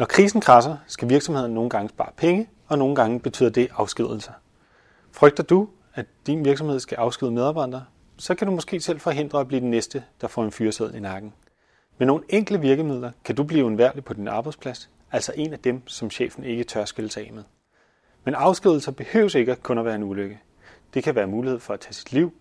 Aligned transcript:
Når 0.00 0.06
krisen 0.06 0.40
krasser, 0.40 0.76
skal 0.86 1.08
virksomheden 1.08 1.54
nogle 1.54 1.70
gange 1.70 1.88
spare 1.88 2.10
penge, 2.16 2.48
og 2.68 2.78
nogle 2.78 2.94
gange 2.94 3.20
betyder 3.20 3.50
det 3.50 3.68
afskedelser. 3.76 4.32
Frygter 5.12 5.42
du, 5.42 5.68
at 5.94 6.06
din 6.26 6.44
virksomhed 6.44 6.80
skal 6.80 6.96
afskede 6.96 7.30
medarbejdere, 7.30 7.84
så 8.16 8.34
kan 8.34 8.46
du 8.46 8.52
måske 8.52 8.80
selv 8.80 9.00
forhindre 9.00 9.40
at 9.40 9.48
blive 9.48 9.60
den 9.60 9.70
næste, 9.70 10.04
der 10.20 10.28
får 10.28 10.44
en 10.44 10.52
fyrsæd 10.52 10.94
i 10.94 11.00
nakken. 11.00 11.34
Med 11.98 12.06
nogle 12.06 12.24
enkle 12.28 12.60
virkemidler 12.60 13.12
kan 13.24 13.34
du 13.34 13.42
blive 13.44 13.64
undværlig 13.64 14.04
på 14.04 14.14
din 14.14 14.28
arbejdsplads, 14.28 14.90
altså 15.12 15.32
en 15.36 15.52
af 15.52 15.58
dem, 15.58 15.88
som 15.88 16.10
chefen 16.10 16.44
ikke 16.44 16.64
tør 16.64 16.84
skille 16.84 17.10
sig 17.10 17.26
af 17.26 17.32
med. 17.32 17.44
Men 18.24 18.34
afskedelser 18.34 18.92
behøves 18.92 19.34
ikke 19.34 19.56
kun 19.56 19.78
at 19.78 19.84
være 19.84 19.94
en 19.94 20.02
ulykke. 20.02 20.40
Det 20.94 21.04
kan 21.04 21.14
være 21.14 21.26
mulighed 21.26 21.60
for 21.60 21.74
at 21.74 21.80
tage 21.80 21.94
sit 21.94 22.12
liv 22.12 22.32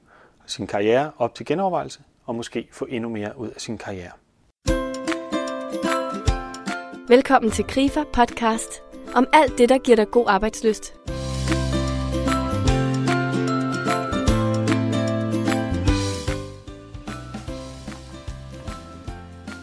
og 0.44 0.50
sin 0.50 0.68
karriere 0.68 1.12
op 1.18 1.36
til 1.36 1.46
genovervejelse, 1.46 2.02
og 2.26 2.36
måske 2.36 2.68
få 2.72 2.86
endnu 2.90 3.10
mere 3.10 3.38
ud 3.38 3.50
af 3.50 3.62
sin 3.62 3.78
karriere. 3.78 4.12
Velkommen 7.10 7.52
til 7.52 7.66
Grifer 7.68 8.04
podcast 8.14 8.82
om 9.16 9.28
alt 9.34 9.58
det, 9.58 9.70
der 9.70 9.78
giver 9.78 9.96
dig 9.96 10.12
god 10.12 10.26
arbejdsløst. 10.28 10.94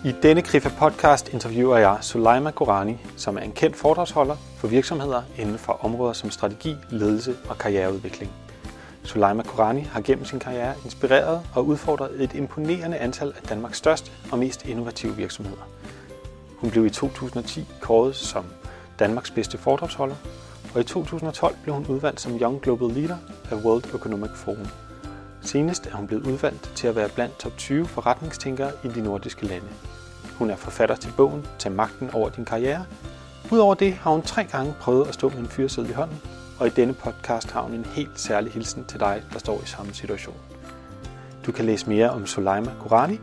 I 0.05 0.15
denne 0.23 0.43
Grifa 0.43 0.69
podcast 0.79 1.33
interviewer 1.33 1.77
jeg 1.77 1.99
Suleima 2.01 2.51
Gorani, 2.51 2.97
som 3.17 3.37
er 3.37 3.41
en 3.41 3.53
kendt 3.53 3.77
foredragsholder 3.77 4.37
for 4.59 4.69
virksomheder 4.69 5.23
inden 5.39 5.59
for 5.59 5.85
områder 5.85 6.13
som 6.13 6.31
strategi, 6.31 6.77
ledelse 6.91 7.37
og 7.49 7.59
karriereudvikling. 7.59 8.33
Suleima 9.05 9.43
Korani 9.43 9.81
har 9.81 10.01
gennem 10.01 10.25
sin 10.25 10.39
karriere 10.39 10.75
inspireret 10.85 11.43
og 11.55 11.67
udfordret 11.67 12.23
et 12.23 12.35
imponerende 12.35 12.97
antal 12.97 13.29
af 13.29 13.49
Danmarks 13.49 13.79
største 13.79 14.11
og 14.33 14.39
mest 14.39 14.67
innovative 14.67 15.17
virksomheder. 15.17 15.76
Hun 16.57 16.71
blev 16.71 16.87
i 16.87 16.91
2010 16.91 17.69
kåret 17.81 18.17
som 18.17 18.45
Danmarks 18.99 19.31
bedste 19.31 19.59
foredragsholder, 19.59 20.17
og 20.75 20.81
i 20.81 20.85
2012 20.85 21.57
blev 21.63 21.75
hun 21.75 21.87
udvalgt 21.87 22.21
som 22.21 22.39
Young 22.41 22.61
Global 22.61 22.89
Leader 22.89 23.17
af 23.51 23.57
World 23.57 23.95
Economic 23.95 24.31
Forum. 24.35 24.67
Senest 25.41 25.87
er 25.87 25.97
hun 25.97 26.07
blevet 26.07 26.27
udvalgt 26.27 26.73
til 26.75 26.87
at 26.89 26.97
være 26.97 27.09
blandt 27.09 27.39
top 27.39 27.57
20 27.57 27.87
forretningstænkere 27.87 28.71
i 28.85 28.89
de 28.89 29.03
nordiske 29.03 29.47
lande. 29.47 29.69
Hun 30.39 30.51
er 30.51 30.57
forfatter 30.57 30.97
til 30.97 31.13
bogen 31.17 31.47
Tag 31.59 31.73
magten 31.73 32.11
over 32.13 32.29
din 32.29 32.45
karriere. 32.45 32.87
Udover 33.53 33.75
det 33.75 33.93
har 33.93 34.11
hun 34.11 34.23
tre 34.23 34.45
gange 34.45 34.75
prøvet 34.81 35.09
at 35.09 35.15
stå 35.15 35.29
med 35.29 35.39
en 35.39 35.49
fyrsæde 35.49 35.89
i 35.89 35.93
hånden, 35.93 36.21
og 36.59 36.67
i 36.67 36.71
denne 36.71 36.95
podcast 36.95 37.51
har 37.51 37.63
hun 37.63 37.73
en 37.73 37.85
helt 37.85 38.21
særlig 38.21 38.53
hilsen 38.53 38.85
til 38.85 39.01
dig, 39.01 39.23
der 39.33 39.39
står 39.39 39.63
i 39.63 39.67
samme 39.67 39.95
situation. 39.95 40.37
Du 41.47 41.53
kan 41.53 41.65
læse 41.65 41.89
mere 41.89 42.11
om 42.11 42.27
Sulaima 42.27 42.73
Gurani 42.83 43.21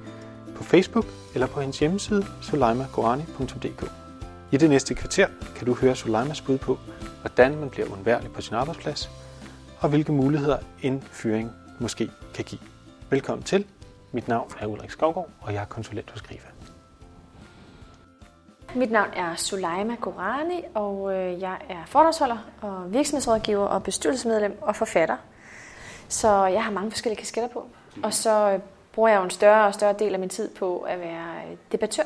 på 0.56 0.64
Facebook 0.64 1.06
eller 1.34 1.48
på 1.48 1.60
hendes 1.60 1.80
hjemmeside 1.80 2.26
soleimagorani.dk. 2.42 3.92
I 4.52 4.58
det 4.58 4.70
næste 4.70 4.96
kvarter 4.96 5.28
kan 5.56 5.66
du 5.66 5.74
høre 5.74 5.96
Soleimas 5.96 6.42
bud 6.42 6.58
på, 6.58 6.78
hvordan 7.22 7.58
man 7.58 7.70
bliver 7.70 7.92
undværlig 7.92 8.32
på 8.32 8.42
sin 8.42 8.56
arbejdsplads, 8.56 9.10
og 9.80 9.90
hvilke 9.90 10.12
muligheder 10.12 10.58
en 10.82 11.04
fyring 11.12 11.52
måske 11.80 12.12
kan 12.34 12.46
give. 12.46 12.62
Velkommen 13.10 13.44
til. 13.44 13.66
Mit 14.12 14.28
navn 14.28 14.52
er 14.60 14.66
Ulrik 14.66 14.92
Skovgaard, 14.92 15.30
og 15.42 15.54
jeg 15.54 15.62
er 15.62 15.66
konsulent 15.66 16.12
hos 16.12 16.22
Grifa. 16.22 16.48
Mit 18.76 18.92
navn 18.92 19.10
er 19.16 19.36
Sulaima 19.36 19.96
Gorani, 19.96 20.64
og 20.74 21.14
øh, 21.14 21.42
jeg 21.42 21.58
er 21.70 21.86
foredragsholder 21.86 22.38
og 22.62 22.94
virksomhedsrådgiver 22.94 23.66
og 23.66 23.84
bestyrelsesmedlem 23.84 24.58
og 24.62 24.76
forfatter. 24.76 25.18
Så 26.08 26.46
jeg 26.46 26.64
har 26.64 26.72
mange 26.72 26.92
forskellige 26.92 27.18
kasketter 27.20 27.50
på. 27.50 27.68
Og 28.04 28.14
så 28.14 28.52
øh, 28.52 28.60
bruger 28.94 29.10
jeg 29.10 29.18
jo 29.18 29.24
en 29.24 29.30
større 29.30 29.68
og 29.68 29.74
større 29.74 29.94
del 29.94 30.14
af 30.14 30.20
min 30.20 30.30
tid 30.30 30.50
på 30.50 30.80
at 30.80 31.00
være 31.00 31.36
øh, 31.52 31.58
debattør, 31.72 32.04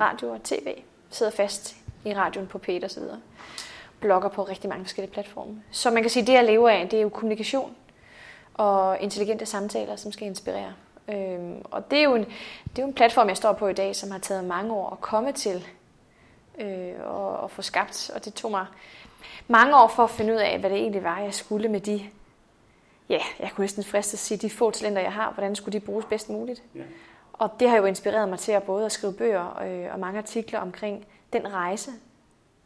radio 0.00 0.28
og 0.28 0.42
tv. 0.42 0.82
Sidder 1.10 1.32
fast 1.32 1.76
i 2.04 2.14
radioen 2.14 2.46
på 2.46 2.60
P1 2.68 2.84
og 2.84 2.90
så 2.90 3.00
videre. 3.00 3.20
Blogger 4.00 4.28
på 4.28 4.42
rigtig 4.42 4.70
mange 4.70 4.84
forskellige 4.84 5.12
platforme. 5.12 5.62
Så 5.70 5.90
man 5.90 6.02
kan 6.02 6.10
sige, 6.10 6.20
at 6.20 6.26
det 6.26 6.32
jeg 6.32 6.44
lever 6.44 6.68
af, 6.68 6.88
det 6.88 6.96
er 6.98 7.02
jo 7.02 7.08
kommunikation 7.08 7.74
og 8.54 9.00
intelligente 9.00 9.46
samtaler, 9.46 9.96
som 9.96 10.12
skal 10.12 10.26
inspirere. 10.26 10.72
Øhm, 11.08 11.62
og 11.64 11.90
det 11.90 11.98
er, 11.98 12.02
jo 12.02 12.14
en, 12.14 12.24
det 12.70 12.78
er 12.78 12.82
jo 12.82 12.86
en 12.86 12.94
platform, 12.94 13.28
jeg 13.28 13.36
står 13.36 13.52
på 13.52 13.68
i 13.68 13.72
dag, 13.72 13.96
som 13.96 14.10
har 14.10 14.18
taget 14.18 14.44
mange 14.44 14.72
år 14.74 14.90
at 14.90 15.00
komme 15.00 15.32
til 15.32 15.66
øh, 16.58 16.92
og, 17.04 17.36
og 17.36 17.50
få 17.50 17.62
skabt. 17.62 18.10
Og 18.14 18.24
det 18.24 18.34
tog 18.34 18.50
mig 18.50 18.66
mange 19.48 19.76
år 19.76 19.88
for 19.88 20.04
at 20.04 20.10
finde 20.10 20.32
ud 20.32 20.38
af, 20.38 20.58
hvad 20.58 20.70
det 20.70 20.78
egentlig 20.78 21.04
var, 21.04 21.20
jeg 21.20 21.34
skulle 21.34 21.68
med 21.68 21.80
de, 21.80 22.04
ja, 23.08 23.20
jeg 23.38 23.50
kunne 23.54 23.62
næsten 23.62 23.84
friste 23.84 24.14
at 24.14 24.18
sige, 24.18 24.38
de 24.38 24.50
få 24.50 24.70
talenter, 24.70 25.02
jeg 25.02 25.12
har, 25.12 25.32
hvordan 25.32 25.56
skulle 25.56 25.80
de 25.80 25.84
bruges 25.84 26.04
bedst 26.04 26.28
muligt. 26.28 26.62
Ja. 26.74 26.82
Og 27.32 27.50
det 27.60 27.70
har 27.70 27.76
jo 27.76 27.84
inspireret 27.84 28.28
mig 28.28 28.38
til 28.38 28.52
at 28.52 28.62
både 28.62 28.86
at 28.86 28.92
skrive 28.92 29.12
bøger 29.12 29.62
øh, 29.62 29.92
og 29.92 30.00
mange 30.00 30.18
artikler 30.18 30.60
omkring 30.60 31.06
den 31.32 31.52
rejse, 31.52 31.90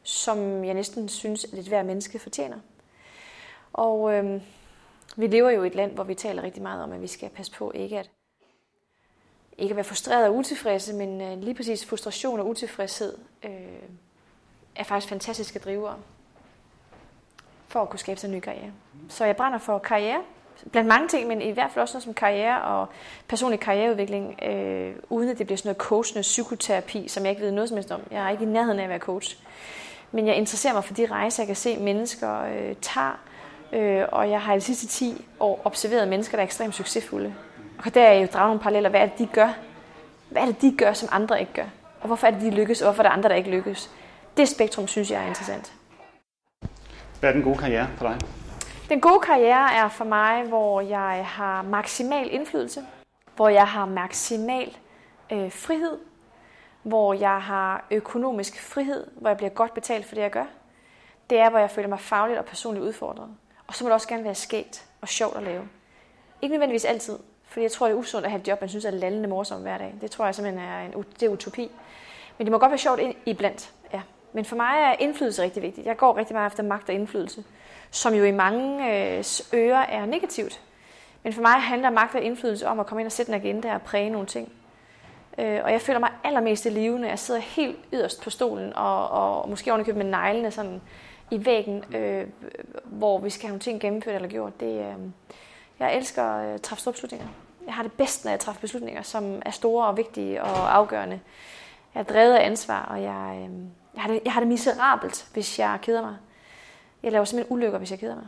som 0.02 0.64
jeg 0.64 0.74
næsten 0.74 1.08
synes, 1.08 1.44
at 1.44 1.58
et 1.58 1.68
hver 1.68 1.82
menneske 1.82 2.18
fortjener. 2.18 2.56
Og 3.72 4.14
øh, 4.14 4.42
vi 5.16 5.26
lever 5.26 5.50
jo 5.50 5.62
i 5.62 5.66
et 5.66 5.74
land, 5.74 5.92
hvor 5.92 6.04
vi 6.04 6.14
taler 6.14 6.42
rigtig 6.42 6.62
meget 6.62 6.82
om, 6.82 6.92
at 6.92 7.02
vi 7.02 7.06
skal 7.06 7.28
passe 7.28 7.52
på 7.52 7.72
ikke 7.74 7.98
at, 7.98 8.10
ikke 9.58 9.72
at 9.72 9.76
være 9.76 9.84
frustreret 9.84 10.26
og 10.26 10.34
utilfredse, 10.34 10.94
men 10.94 11.20
øh, 11.20 11.38
lige 11.38 11.54
præcis 11.54 11.86
frustration 11.86 12.40
og 12.40 12.48
utilfredshed 12.48 13.18
øh, 13.42 13.50
er 14.76 14.84
faktisk 14.84 15.08
fantastiske 15.08 15.58
drivere 15.58 15.96
for 17.72 17.82
at 17.82 17.90
kunne 17.90 17.98
skabe 17.98 18.20
sig 18.20 18.28
en 18.28 18.34
ny 18.34 18.40
karriere. 18.40 18.70
Så 19.08 19.24
jeg 19.24 19.36
brænder 19.36 19.58
for 19.58 19.78
karriere, 19.78 20.20
blandt 20.72 20.88
mange 20.88 21.08
ting, 21.08 21.28
men 21.28 21.42
i 21.42 21.50
hvert 21.50 21.70
fald 21.70 21.82
også 21.82 21.94
noget 21.94 22.04
som 22.04 22.14
karriere 22.14 22.62
og 22.62 22.88
personlig 23.28 23.60
karriereudvikling, 23.60 24.38
øh, 24.42 24.94
uden 25.10 25.28
at 25.28 25.38
det 25.38 25.46
bliver 25.46 25.56
sådan 25.56 25.68
noget 25.68 25.76
coachende 25.76 26.22
psykoterapi, 26.22 27.08
som 27.08 27.22
jeg 27.22 27.30
ikke 27.30 27.42
ved 27.42 27.50
noget 27.50 27.68
som 27.68 27.76
helst 27.76 27.90
om. 27.90 28.00
Jeg 28.10 28.24
er 28.24 28.30
ikke 28.30 28.44
i 28.44 28.46
nærheden 28.46 28.78
af 28.78 28.82
at 28.82 28.88
være 28.88 28.98
coach. 28.98 29.38
Men 30.12 30.26
jeg 30.26 30.36
interesserer 30.36 30.74
mig 30.74 30.84
for 30.84 30.94
de 30.94 31.06
rejser, 31.06 31.42
jeg 31.42 31.46
kan 31.46 31.56
se 31.56 31.76
mennesker 31.76 32.42
øh, 32.42 32.74
tager, 32.80 33.18
øh, 33.72 34.04
og 34.12 34.30
jeg 34.30 34.40
har 34.40 34.52
i 34.52 34.56
de 34.56 34.60
sidste 34.60 34.86
10 34.86 35.24
år 35.40 35.62
observeret 35.64 36.08
mennesker, 36.08 36.36
der 36.36 36.42
er 36.42 36.46
ekstremt 36.46 36.74
succesfulde. 36.74 37.34
Og 37.84 37.94
der 37.94 38.02
er 38.02 38.12
jo 38.12 38.28
draget 38.32 38.48
nogle 38.48 38.60
paralleller. 38.60 38.90
Hvad 38.90 39.00
er 39.00 39.06
det, 39.06 39.18
de 39.18 39.26
gør? 39.26 39.52
Hvad 40.28 40.42
er 40.42 40.46
det, 40.46 40.62
de 40.62 40.74
gør, 40.78 40.92
som 40.92 41.08
andre 41.12 41.40
ikke 41.40 41.52
gør? 41.52 41.66
Og 42.00 42.06
hvorfor 42.06 42.26
er 42.26 42.30
det, 42.30 42.40
de 42.40 42.50
lykkes, 42.50 42.82
og 42.82 42.86
hvorfor 42.86 43.02
er 43.02 43.08
der 43.08 43.14
andre, 43.14 43.28
der 43.28 43.34
ikke 43.34 43.50
lykkes? 43.50 43.90
Det 44.36 44.48
spektrum 44.48 44.88
synes 44.88 45.10
jeg 45.10 45.22
er 45.22 45.26
interessant. 45.26 45.72
Hvad 47.22 47.30
er 47.30 47.34
den 47.34 47.42
gode 47.42 47.58
karriere 47.58 47.88
for 47.96 48.08
dig? 48.08 48.18
Den 48.88 49.00
gode 49.00 49.20
karriere 49.20 49.74
er 49.74 49.88
for 49.88 50.04
mig, 50.04 50.44
hvor 50.44 50.80
jeg 50.80 51.26
har 51.26 51.62
maksimal 51.62 52.28
indflydelse, 52.34 52.82
hvor 53.36 53.48
jeg 53.48 53.68
har 53.68 53.86
maksimal 53.86 54.76
øh, 55.32 55.52
frihed, 55.52 55.98
hvor 56.82 57.14
jeg 57.14 57.42
har 57.42 57.86
økonomisk 57.90 58.62
frihed, 58.62 59.06
hvor 59.16 59.30
jeg 59.30 59.36
bliver 59.36 59.50
godt 59.50 59.74
betalt 59.74 60.06
for 60.06 60.14
det, 60.14 60.22
jeg 60.22 60.30
gør. 60.30 60.44
Det 61.30 61.38
er, 61.38 61.50
hvor 61.50 61.58
jeg 61.58 61.70
føler 61.70 61.88
mig 61.88 62.00
fagligt 62.00 62.38
og 62.38 62.44
personligt 62.44 62.84
udfordret. 62.84 63.28
Og 63.66 63.74
så 63.74 63.84
må 63.84 63.88
det 63.88 63.94
også 63.94 64.08
gerne 64.08 64.24
være 64.24 64.34
skægt 64.34 64.86
og 65.00 65.08
sjovt 65.08 65.36
at 65.36 65.42
lave. 65.42 65.68
Ikke 66.42 66.52
nødvendigvis 66.52 66.84
altid, 66.84 67.18
fordi 67.44 67.62
jeg 67.62 67.72
tror, 67.72 67.86
det 67.86 67.94
er 67.94 67.98
usundt 67.98 68.24
at 68.24 68.30
have 68.30 68.40
et 68.40 68.48
job, 68.48 68.60
man 68.60 68.70
synes 68.70 68.84
er 68.84 68.90
lallende 68.90 69.28
morsomt 69.28 69.62
hver 69.62 69.78
dag. 69.78 69.94
Det 70.00 70.10
tror 70.10 70.24
jeg 70.24 70.34
simpelthen 70.34 70.64
er 70.68 70.80
en 70.80 71.04
det 71.20 71.22
er 71.22 71.28
utopi. 71.28 71.70
Men 72.38 72.46
det 72.46 72.52
må 72.52 72.58
godt 72.58 72.70
være 72.70 72.78
sjovt 72.78 73.00
iblandt. 73.26 73.72
Men 74.32 74.44
for 74.44 74.56
mig 74.56 74.74
er 74.78 74.94
indflydelse 74.98 75.42
rigtig 75.42 75.62
vigtigt. 75.62 75.86
Jeg 75.86 75.96
går 75.96 76.16
rigtig 76.16 76.34
meget 76.34 76.50
efter 76.50 76.62
magt 76.62 76.88
og 76.88 76.94
indflydelse, 76.94 77.44
som 77.90 78.14
jo 78.14 78.24
i 78.24 78.30
mange 78.30 78.86
øh, 78.86 79.24
ører 79.54 79.86
er 79.86 80.06
negativt. 80.06 80.60
Men 81.22 81.32
for 81.32 81.42
mig 81.42 81.52
handler 81.52 81.90
magt 81.90 82.14
og 82.14 82.22
indflydelse 82.22 82.68
om 82.68 82.80
at 82.80 82.86
komme 82.86 83.00
ind 83.00 83.06
og 83.06 83.12
sætte 83.12 83.32
en 83.32 83.40
agenda 83.40 83.74
og 83.74 83.82
præge 83.82 84.10
nogle 84.10 84.26
ting. 84.26 84.52
Øh, 85.38 85.60
og 85.64 85.72
jeg 85.72 85.80
føler 85.80 86.00
mig 86.00 86.10
allermest 86.24 86.66
i 86.66 86.68
live, 86.68 86.98
når 86.98 87.08
jeg 87.08 87.18
sidder 87.18 87.40
helt 87.40 87.78
yderst 87.92 88.22
på 88.22 88.30
stolen, 88.30 88.76
og, 88.76 89.08
og 89.08 89.48
måske 89.48 89.70
ovenikøbet 89.70 90.04
med 90.04 90.10
neglene 90.10 90.50
sådan 90.50 90.80
i 91.30 91.44
væggen, 91.44 91.84
øh, 91.94 92.26
hvor 92.84 93.18
vi 93.18 93.30
skal 93.30 93.42
have 93.42 93.50
nogle 93.50 93.60
ting 93.60 93.80
gennemført 93.80 94.14
eller 94.14 94.28
gjort. 94.28 94.60
Det, 94.60 94.78
øh, 94.78 94.94
jeg 95.78 95.96
elsker 95.96 96.24
at 96.24 96.62
træffe 96.62 96.80
store 96.80 96.92
beslutninger. 96.92 97.26
Jeg 97.66 97.74
har 97.74 97.82
det 97.82 97.92
bedst, 97.92 98.24
når 98.24 98.30
jeg 98.30 98.40
træffer 98.40 98.60
beslutninger, 98.60 99.02
som 99.02 99.42
er 99.46 99.50
store 99.50 99.86
og 99.86 99.96
vigtige 99.96 100.42
og 100.42 100.76
afgørende. 100.76 101.20
Jeg 101.94 102.00
er 102.00 102.04
drevet 102.04 102.34
af 102.34 102.46
ansvar, 102.46 102.84
og 102.84 103.02
jeg, 103.02 103.38
øh, 103.42 103.50
jeg, 103.94 104.02
har 104.02 104.08
det, 104.08 104.20
jeg 104.24 104.32
har 104.32 104.40
det 104.40 104.48
miserabelt, 104.48 105.26
hvis 105.32 105.58
jeg 105.58 105.78
keder 105.82 106.02
mig. 106.02 106.16
Jeg 107.02 107.12
laver 107.12 107.24
simpelthen 107.24 107.56
ulykker, 107.56 107.78
hvis 107.78 107.90
jeg 107.90 107.98
keder 107.98 108.14
mig. 108.14 108.26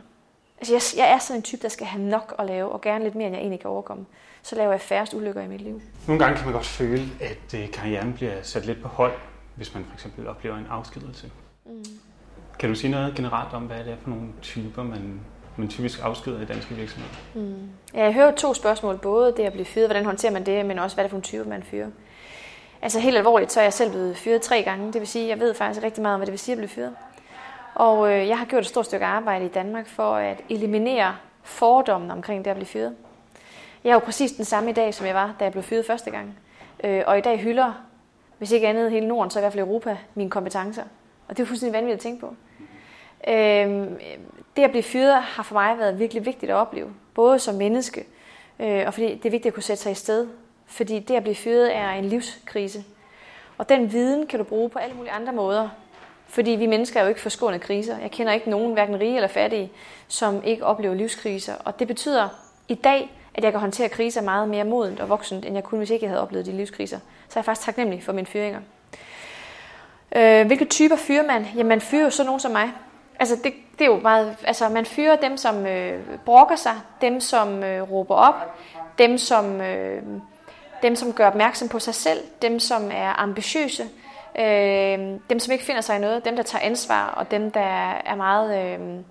Altså, 0.57 0.73
jeg, 0.73 1.05
jeg 1.05 1.13
er 1.13 1.19
sådan 1.19 1.39
en 1.39 1.43
type, 1.43 1.61
der 1.61 1.69
skal 1.69 1.87
have 1.87 2.03
nok 2.03 2.35
at 2.39 2.45
lave, 2.45 2.71
og 2.71 2.81
gerne 2.81 3.03
lidt 3.03 3.15
mere, 3.15 3.27
end 3.27 3.35
jeg 3.35 3.41
egentlig 3.41 3.59
kan 3.59 3.69
overkomme. 3.69 4.05
Så 4.41 4.55
laver 4.55 4.71
jeg 4.71 4.81
færrest 4.81 5.13
ulykker 5.13 5.41
i 5.41 5.47
mit 5.47 5.61
liv. 5.61 5.81
Nogle 6.07 6.23
gange 6.23 6.37
kan 6.37 6.45
man 6.45 6.53
godt 6.53 6.65
føle, 6.65 7.03
at 7.21 7.53
øh, 7.59 7.71
karrieren 7.71 8.13
bliver 8.13 8.33
sat 8.43 8.65
lidt 8.65 8.81
på 8.81 8.87
hold, 8.87 9.13
hvis 9.55 9.73
man 9.73 9.85
for 9.85 9.93
eksempel 9.93 10.27
oplever 10.27 10.57
en 10.57 10.67
afskedelse. 10.69 11.31
Mm. 11.65 11.85
Kan 12.59 12.69
du 12.69 12.75
sige 12.75 12.91
noget 12.91 13.15
generelt 13.15 13.53
om, 13.53 13.63
hvad 13.63 13.77
det 13.77 13.93
er 13.93 13.97
for 14.01 14.09
nogle 14.09 14.27
typer, 14.41 14.83
man, 14.83 15.19
man 15.57 15.69
typisk 15.69 15.99
afskeder 16.03 16.41
i 16.41 16.45
danske 16.45 16.75
virksomheder? 16.75 17.15
Mm. 17.33 17.69
Ja, 17.93 18.03
jeg 18.03 18.13
hører 18.13 18.35
to 18.35 18.53
spørgsmål. 18.53 18.97
Både 18.97 19.33
det 19.37 19.43
at 19.43 19.53
blive 19.53 19.65
fyret, 19.65 19.87
hvordan 19.87 20.05
håndterer 20.05 20.33
man 20.33 20.45
det, 20.45 20.65
men 20.65 20.79
også 20.79 20.95
hvad 20.95 21.03
det 21.03 21.07
er 21.07 21.11
for 21.11 21.15
nogle 21.15 21.23
typer, 21.23 21.49
man 21.49 21.63
fyrer. 21.63 21.87
Altså 22.85 22.99
helt 22.99 23.17
alvorligt, 23.17 23.51
så 23.51 23.59
er 23.59 23.63
jeg 23.63 23.73
selv 23.73 23.89
blevet 23.89 24.17
fyret 24.17 24.41
tre 24.41 24.63
gange. 24.63 24.93
Det 24.93 25.01
vil 25.01 25.07
sige, 25.07 25.27
jeg 25.27 25.39
ved 25.39 25.53
faktisk 25.53 25.83
rigtig 25.83 26.01
meget 26.01 26.13
om, 26.13 26.19
hvad 26.19 26.25
det 26.25 26.31
vil 26.31 26.39
sige 26.39 26.53
at 26.53 26.57
blive 26.57 26.69
fyret. 26.69 26.95
Og 27.75 28.11
øh, 28.11 28.27
jeg 28.27 28.37
har 28.37 28.45
gjort 28.45 28.61
et 28.61 28.69
stort 28.69 28.85
stykke 28.85 29.05
arbejde 29.05 29.45
i 29.45 29.47
Danmark 29.47 29.87
for 29.87 30.15
at 30.15 30.41
eliminere 30.49 31.15
fordommen 31.43 32.11
omkring 32.11 32.45
det 32.45 32.51
at 32.51 32.55
blive 32.55 32.67
fyret. 32.67 32.95
Jeg 33.83 33.89
er 33.89 33.93
jo 33.93 33.99
præcis 33.99 34.31
den 34.31 34.45
samme 34.45 34.69
i 34.69 34.73
dag, 34.73 34.93
som 34.93 35.07
jeg 35.07 35.15
var, 35.15 35.35
da 35.39 35.43
jeg 35.43 35.51
blev 35.51 35.63
fyret 35.63 35.85
første 35.85 36.11
gang. 36.11 36.37
Øh, 36.83 37.03
og 37.07 37.17
i 37.17 37.21
dag 37.21 37.39
hylder, 37.39 37.73
hvis 38.37 38.51
ikke 38.51 38.67
andet 38.67 38.91
hele 38.91 39.07
Norden, 39.07 39.31
så 39.31 39.39
i 39.39 39.41
hvert 39.41 39.53
fald 39.53 39.63
Europa, 39.63 39.97
mine 40.15 40.29
kompetencer. 40.29 40.83
Og 41.27 41.37
det 41.37 41.43
er 41.43 41.47
fuldstændig 41.47 41.73
vanvittigt 41.73 41.99
at 41.99 42.01
tænke 42.01 42.21
på. 42.21 42.35
Øh, 43.27 43.99
det 44.55 44.63
at 44.63 44.71
blive 44.71 44.83
fyret 44.83 45.21
har 45.21 45.43
for 45.43 45.53
mig 45.53 45.77
været 45.77 45.99
virkelig 45.99 46.25
vigtigt 46.25 46.51
at 46.51 46.55
opleve. 46.55 46.93
Både 47.13 47.39
som 47.39 47.55
menneske, 47.55 48.05
øh, 48.59 48.83
og 48.87 48.93
fordi 48.93 49.05
det 49.05 49.25
er 49.25 49.31
vigtigt 49.31 49.45
at 49.45 49.53
kunne 49.53 49.63
sætte 49.63 49.83
sig 49.83 49.91
i 49.91 49.95
sted. 49.95 50.27
Fordi 50.67 50.99
det 50.99 51.15
at 51.15 51.23
blive 51.23 51.35
fyret 51.35 51.75
er 51.75 51.89
en 51.89 52.05
livskrise. 52.05 52.83
Og 53.57 53.69
den 53.69 53.91
viden 53.91 54.27
kan 54.27 54.39
du 54.39 54.45
bruge 54.45 54.69
på 54.69 54.79
alle 54.79 54.95
mulige 54.95 55.11
andre 55.11 55.33
måder. 55.33 55.69
Fordi 56.27 56.51
vi 56.51 56.65
mennesker 56.65 56.99
er 56.99 57.03
jo 57.03 57.09
ikke 57.09 57.21
forskånet 57.21 57.61
kriser. 57.61 57.97
Jeg 57.99 58.11
kender 58.11 58.33
ikke 58.33 58.49
nogen, 58.49 58.73
hverken 58.73 58.99
rige 58.99 59.15
eller 59.15 59.27
fattige, 59.27 59.71
som 60.07 60.43
ikke 60.43 60.65
oplever 60.65 60.95
livskriser. 60.95 61.53
Og 61.65 61.79
det 61.79 61.87
betyder 61.87 62.29
i 62.67 62.75
dag, 62.75 63.11
at 63.33 63.43
jeg 63.43 63.51
kan 63.51 63.61
håndtere 63.61 63.89
kriser 63.89 64.21
meget 64.21 64.49
mere 64.49 64.63
modent 64.63 64.99
og 64.99 65.09
voksent, 65.09 65.45
end 65.45 65.55
jeg 65.55 65.63
kunne, 65.63 65.77
hvis 65.77 65.89
ikke 65.89 66.03
jeg 66.03 66.09
havde 66.09 66.21
oplevet 66.21 66.45
de 66.45 66.51
livskriser. 66.51 66.99
Så 67.29 67.39
er 67.39 67.41
jeg 67.41 67.45
faktisk 67.45 67.65
taknemmelig 67.65 68.03
for 68.03 68.13
mine 68.13 68.27
fyringer. 68.27 68.59
Øh, 70.15 70.47
hvilke 70.47 70.65
typer 70.65 70.95
fyrer 70.95 71.23
man? 71.23 71.47
Jamen, 71.55 71.67
man 71.67 71.81
fyrer 71.81 72.03
jo 72.03 72.09
sådan 72.09 72.25
nogen 72.25 72.39
som 72.39 72.51
mig. 72.51 72.71
Altså, 73.19 73.35
det, 73.43 73.53
det 73.79 73.81
er 73.81 73.89
jo 73.89 73.99
meget, 73.99 74.35
altså, 74.43 74.69
man 74.69 74.85
fyrer 74.85 75.15
dem, 75.15 75.37
som 75.37 75.65
øh, 75.65 75.99
brokker 76.25 76.55
sig, 76.55 76.73
dem, 77.01 77.21
som 77.21 77.63
øh, 77.63 77.91
råber 77.91 78.15
op, 78.15 78.57
dem, 78.97 79.17
som, 79.17 79.61
øh, 79.61 80.03
dem, 80.85 80.95
som 80.95 81.13
gør 81.13 81.27
opmærksom 81.27 81.69
på 81.69 81.79
sig 81.79 81.95
selv, 81.95 82.19
dem, 82.41 82.59
som 82.59 82.91
er 82.93 83.19
ambitiøse, 83.19 83.83
øh, 84.39 84.99
dem, 85.29 85.39
som 85.39 85.51
ikke 85.51 85.65
finder 85.65 85.81
sig 85.81 85.95
i 85.95 85.99
noget, 85.99 86.25
dem, 86.25 86.35
der 86.35 86.43
tager 86.43 86.65
ansvar, 86.65 87.07
og 87.07 87.31
dem, 87.31 87.51
der 87.51 87.91
er 88.05 88.15
meget, 88.15 88.79
øh, 88.79 89.03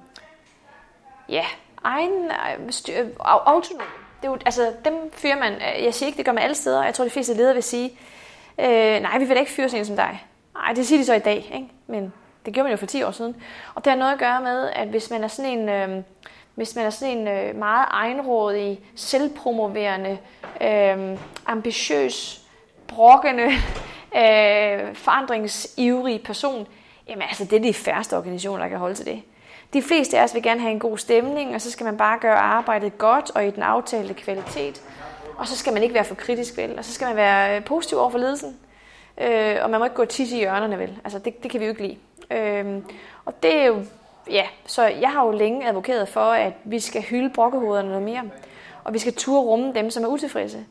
ja, 1.28 1.44
egen, 1.84 2.24
øh, 2.24 2.72
styr, 2.72 3.06
autonom. 3.20 3.86
Det 4.22 4.28
er 4.28 4.32
jo, 4.32 4.38
altså, 4.46 4.72
dem 4.84 4.94
fyrer 5.12 5.38
man, 5.38 5.52
øh, 5.52 5.84
jeg 5.84 5.94
siger 5.94 6.06
ikke, 6.06 6.16
det 6.16 6.24
gør 6.24 6.32
man 6.32 6.42
alle 6.42 6.54
steder, 6.54 6.84
jeg 6.84 6.94
tror, 6.94 7.04
de 7.04 7.10
fleste 7.10 7.34
ledere 7.34 7.54
vil 7.54 7.62
sige, 7.62 7.98
øh, 8.58 9.00
nej, 9.02 9.18
vi 9.18 9.24
vil 9.24 9.36
da 9.36 9.40
ikke 9.40 9.52
fyre 9.52 9.68
sådan 9.68 9.80
en 9.80 9.86
som 9.86 9.96
dig. 9.96 10.24
Nej, 10.54 10.72
det 10.72 10.86
siger 10.86 10.98
de 10.98 11.04
så 11.04 11.14
i 11.14 11.18
dag, 11.18 11.50
ikke? 11.54 11.68
men 11.86 12.12
det 12.46 12.54
gjorde 12.54 12.64
man 12.64 12.72
jo 12.72 12.76
for 12.76 12.86
10 12.86 13.02
år 13.02 13.10
siden. 13.10 13.36
Og 13.74 13.84
det 13.84 13.90
har 13.90 13.98
noget 13.98 14.12
at 14.12 14.18
gøre 14.18 14.40
med, 14.40 14.70
at 14.72 14.88
hvis 14.88 15.10
man 15.10 15.24
er 15.24 15.28
sådan 15.28 15.58
en, 15.58 15.68
øh, 15.68 16.02
hvis 16.54 16.76
man 16.76 16.86
er 16.86 16.90
sådan 16.90 17.18
en 17.18 17.28
øh, 17.28 17.56
meget 17.56 17.86
egenrådig, 17.90 18.80
selvpromoverende, 18.94 20.18
øh, 20.60 21.18
ambitiøs, 21.46 22.40
brokkende, 22.88 23.44
øh, 24.20 24.94
forandringsivrig 24.94 26.22
person, 26.22 26.66
jamen 27.08 27.22
altså, 27.22 27.44
det 27.44 27.52
er 27.52 27.60
de 27.60 27.74
færreste 27.74 28.16
organisationer, 28.16 28.62
der 28.62 28.68
kan 28.68 28.78
holde 28.78 28.94
til 28.94 29.06
det. 29.06 29.22
De 29.72 29.82
fleste 29.82 30.18
af 30.18 30.24
os 30.24 30.34
vil 30.34 30.42
gerne 30.42 30.60
have 30.60 30.72
en 30.72 30.78
god 30.78 30.98
stemning, 30.98 31.54
og 31.54 31.60
så 31.60 31.70
skal 31.70 31.84
man 31.84 31.96
bare 31.96 32.18
gøre 32.18 32.36
arbejdet 32.36 32.98
godt 32.98 33.30
og 33.34 33.46
i 33.46 33.50
den 33.50 33.62
aftalte 33.62 34.14
kvalitet. 34.14 34.82
Og 35.36 35.48
så 35.48 35.56
skal 35.56 35.72
man 35.72 35.82
ikke 35.82 35.94
være 35.94 36.04
for 36.04 36.14
kritisk, 36.14 36.56
vel? 36.56 36.78
Og 36.78 36.84
så 36.84 36.92
skal 36.92 37.06
man 37.06 37.16
være 37.16 37.56
øh, 37.56 37.64
positiv 37.64 37.98
over 37.98 38.10
for 38.10 38.18
ledelsen. 38.18 38.56
Øh, 39.20 39.56
og 39.62 39.70
man 39.70 39.80
må 39.80 39.84
ikke 39.84 39.96
gå 39.96 40.04
tit 40.04 40.10
tisse 40.10 40.36
i 40.36 40.38
hjørnerne, 40.38 40.78
vel? 40.78 40.98
Altså, 41.04 41.18
det, 41.18 41.42
det 41.42 41.50
kan 41.50 41.60
vi 41.60 41.64
jo 41.64 41.70
ikke 41.70 41.82
lide. 41.82 41.98
Øh, 42.30 42.82
og 43.24 43.42
det 43.42 43.54
er 43.54 43.64
jo, 43.64 43.82
ja, 44.30 44.46
så 44.66 44.86
jeg 44.86 45.10
har 45.10 45.26
jo 45.26 45.30
længe 45.30 45.68
advokeret 45.68 46.08
for, 46.08 46.20
at 46.20 46.52
vi 46.64 46.80
skal 46.80 47.02
hylde 47.02 47.30
brokkehovederne 47.30 47.88
noget 47.88 48.02
mere. 48.02 48.22
Og 48.84 48.94
vi 48.94 48.98
skal 48.98 49.14
turde 49.14 49.40
rumme 49.40 49.72
dem, 49.72 49.90
som 49.90 50.04
er 50.04 50.08
utilfredse. 50.08 50.64